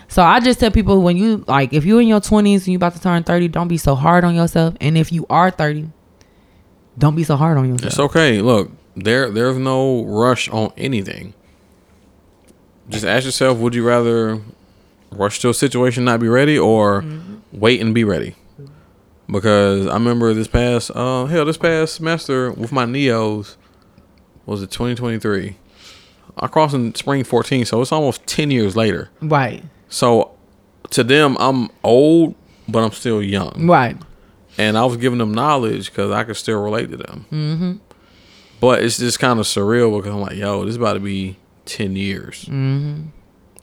[0.08, 2.76] So I just tell people when you like, if you're in your twenties and you
[2.76, 4.74] about to turn thirty, don't be so hard on yourself.
[4.80, 5.88] And if you are thirty,
[6.98, 7.92] don't be so hard on yourself.
[7.92, 8.40] It's okay.
[8.40, 11.34] Look, there there's no rush on anything.
[12.88, 14.40] Just ask yourself: Would you rather
[15.10, 17.04] rush to a situation not be ready, or
[17.52, 18.34] wait and be ready?
[19.30, 23.56] Because I remember this past uh hell this past semester with my neos
[24.44, 25.56] was it 2023.
[26.36, 29.10] I crossed in spring 14, so it's almost 10 years later.
[29.20, 29.62] Right.
[29.88, 30.32] So
[30.90, 32.34] to them, I'm old,
[32.68, 33.96] but I'm still young Right.
[34.58, 37.26] and I was giving them knowledge because I could still relate to them.
[37.30, 37.72] Mm-hmm.
[38.60, 41.36] But it's just kind of surreal because I'm like, yo, this is about to be
[41.64, 43.02] ten years, mm-hmm.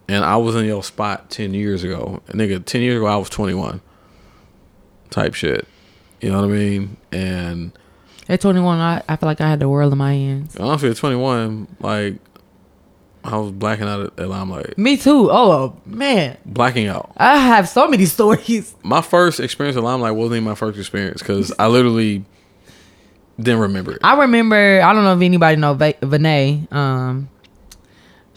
[0.08, 2.22] and I was in your spot ten years ago.
[2.28, 3.82] And nigga, ten years ago I was 21.
[5.10, 5.68] Type shit,
[6.22, 6.98] you know what I mean?
[7.12, 7.72] And
[8.28, 10.56] At 21, I, I feel like I had the world in my hands.
[10.56, 12.16] honestly, at 21, like
[13.24, 15.30] I was blacking out at, Limelight, Me too.
[15.32, 16.38] Oh, man.
[16.46, 17.12] blacking out.
[17.18, 18.76] I have so many stories.
[18.84, 22.24] My first experience at Limelight wasn't even my first experience because I literally
[23.40, 24.00] didn't remember it.
[24.04, 26.72] I remember, I don't know if anybody know Va- Vinay.
[26.72, 27.30] Um,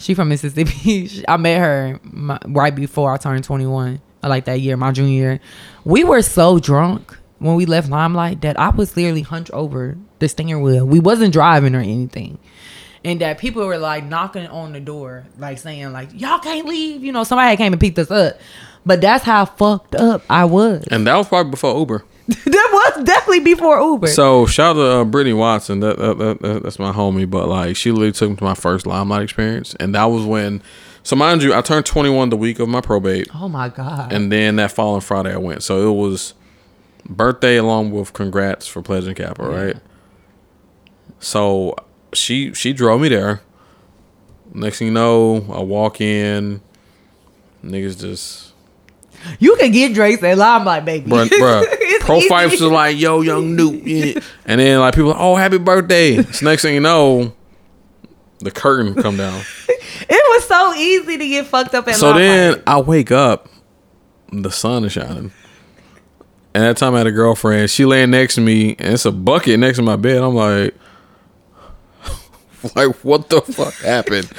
[0.03, 1.25] she from Mississippi.
[1.29, 5.13] I met her my, right before I turned 21, uh, like that year, my junior
[5.13, 5.41] year.
[5.85, 10.29] We were so drunk when we left Limelight that I was literally hunched over the
[10.29, 10.87] steering wheel.
[10.87, 12.39] We wasn't driving or anything.
[13.05, 17.03] And that people were like knocking on the door, like saying like, y'all can't leave.
[17.03, 18.39] You know, somebody came and picked us up.
[18.85, 20.85] But that's how fucked up I was.
[20.91, 22.05] And that was probably before Uber.
[22.29, 24.07] that was definitely before Uber.
[24.09, 25.81] So shout out to uh, Brittany Watson.
[25.81, 27.29] That, that, that, that- that's my homie.
[27.29, 30.63] But like she literally took me to my first limelight experience, and that was when.
[31.05, 34.13] So mind you, I turned 21 the week of my probate, oh my God.
[34.13, 35.65] and then that following Friday I went.
[35.65, 36.35] So it was
[37.09, 39.77] birthday along with congrats for Pledge Capital, Kappa, right?
[41.19, 41.75] So
[42.13, 43.41] she she drove me there.
[44.55, 46.61] Next thing you know, I walk in,
[47.65, 48.52] niggas just
[49.39, 51.11] You can get Drake's at Limelight, baby.
[51.11, 52.01] bruh, bruh.
[52.01, 53.83] Profiles was like, yo, young Newt.
[53.87, 54.21] Yeah.
[54.47, 56.23] And then like people, oh, happy birthday.
[56.23, 57.33] So next thing you know,
[58.41, 59.43] the curtain come down.
[60.09, 62.25] It was so easy to get fucked up at so Limelight.
[62.57, 63.49] then I wake up,
[64.33, 65.31] the sun is shining.
[66.55, 67.71] And that time I had a girlfriend.
[67.71, 70.23] She laying next to me, and it's a bucket next to my bed.
[70.23, 70.75] I'm like,
[72.75, 74.31] like what the fuck happened?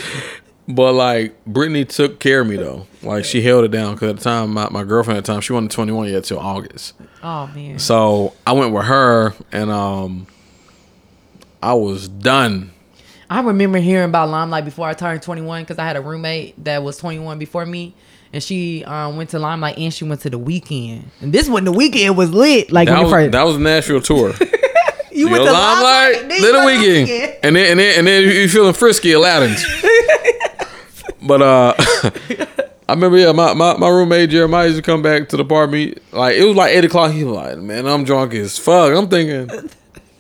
[0.68, 2.88] But like Brittany took care of me though.
[3.02, 5.41] Like she held it down because at the time my, my girlfriend at the time
[5.41, 6.94] she wasn't 21 yet till August.
[7.22, 7.80] oh man.
[7.80, 10.27] So I went with her, and um,
[11.61, 12.72] I was done.
[13.30, 16.84] I remember hearing about Limelight before I turned 21 because I had a roommate that
[16.84, 17.95] was 21 before me.
[18.31, 21.10] And she um, went to Limelight and she went to the weekend.
[21.22, 22.72] And this when the weekend was lit.
[22.72, 24.34] Like That when was, the first, that was a Nashville tour.
[25.11, 28.23] you You went to limelight, then little the weekend, and then and then and then
[28.23, 29.64] you feeling frisky, Aladdin's.
[31.28, 31.74] but uh,
[32.90, 36.00] I remember yeah, my, my my roommate Jeremiah used to come back to the apartment.
[36.12, 37.12] Like it was like eight o'clock.
[37.12, 39.48] He was like, "Man, I'm drunk as fuck." I'm thinking,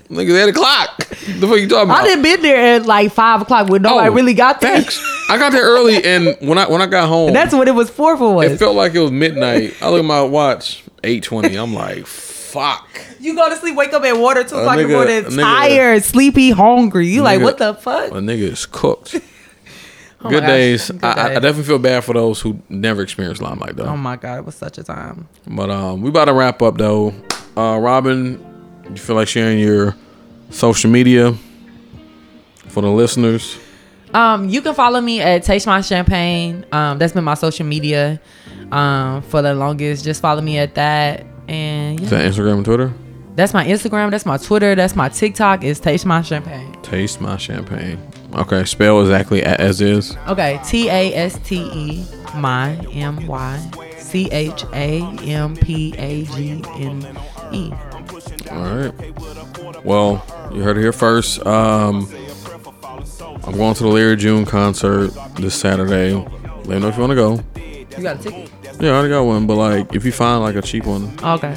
[0.09, 1.99] "Nigga, eight o'clock." The fuck you talking about?
[2.01, 4.81] I didn't been there at like five o'clock when nobody Oh, really got there.
[4.81, 5.01] Facts.
[5.29, 7.89] I got there early, and when I when I got home, That's what it was
[7.89, 9.75] for for It felt like it was midnight.
[9.81, 11.55] I look at my watch, eight twenty.
[11.55, 12.87] I'm like, fuck.
[13.19, 16.51] You go to sleep, wake up at water two o'clock in the morning, tired, sleepy,
[16.51, 17.07] hungry.
[17.07, 18.11] You like nigga- what the fuck?
[18.11, 19.15] A nigga is cooked.
[20.25, 20.89] Oh Good days.
[20.89, 23.85] good I, I definitely feel bad for those who never experienced limelight though.
[23.85, 25.27] Oh my god, it was such a time.
[25.47, 27.13] But um, we about to wrap up though.
[27.57, 28.39] Uh, Robin,
[28.89, 29.95] you feel like sharing your
[30.49, 31.33] social media
[32.69, 33.57] for the listeners?
[34.13, 36.65] Um, you can follow me at Taste My Champagne.
[36.71, 38.21] Um, that's been my social media
[38.71, 40.03] um for the longest.
[40.05, 41.25] Just follow me at that.
[41.47, 42.93] And Is that Instagram and Twitter?
[43.35, 45.63] that's my Instagram, that's my Twitter, that's my TikTok.
[45.63, 46.71] Is Taste My Champagne.
[46.83, 47.99] Taste my champagne.
[48.35, 50.17] Okay, spell exactly as is.
[50.27, 52.05] Okay, T A S T E
[52.35, 57.17] my M Y C H A M P A G N
[57.51, 57.71] E.
[58.51, 59.85] All right.
[59.85, 61.45] Well, you heard it here first.
[61.45, 62.11] Um,
[63.43, 66.13] I'm going to the Larry June concert this Saturday.
[66.13, 67.39] Let me know if you want to go.
[67.97, 68.49] You got a ticket?
[68.79, 71.55] Yeah, I already got one, but like, if you find like a cheap one, Okay,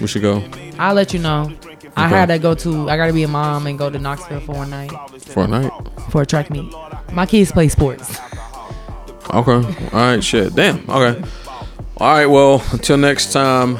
[0.00, 0.42] we should go
[0.78, 1.52] I'll let you know.
[1.96, 2.88] I had to go to.
[2.88, 4.90] I gotta be a mom and go to Knoxville for one night
[5.24, 5.72] for a night.
[6.10, 6.72] for a track meet.
[7.12, 8.18] My kids play sports.
[9.30, 9.52] Okay.
[9.52, 10.22] All right.
[10.22, 10.54] Shit.
[10.54, 10.88] Damn.
[10.90, 11.22] Okay.
[11.98, 12.26] All right.
[12.26, 13.78] Well, until next time,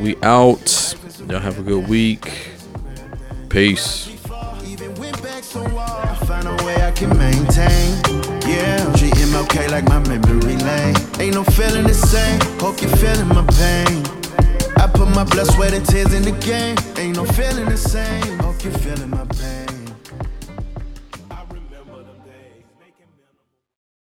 [0.00, 0.94] we out.
[1.28, 2.50] Y'all have a good week.
[3.48, 4.08] Peace.
[4.64, 7.96] Even went back so far, I found a way I can maintain.
[8.48, 10.96] Yeah, treat MLK like my memory lane.
[11.20, 12.40] Ain't no feeling the same.
[12.60, 14.02] Hope you're feeling my pain.
[14.76, 16.76] I put my blood, sweat, and tears in the game.
[16.96, 18.38] Ain't no feeling the same.
[18.40, 19.21] Hope you're feeling my pain.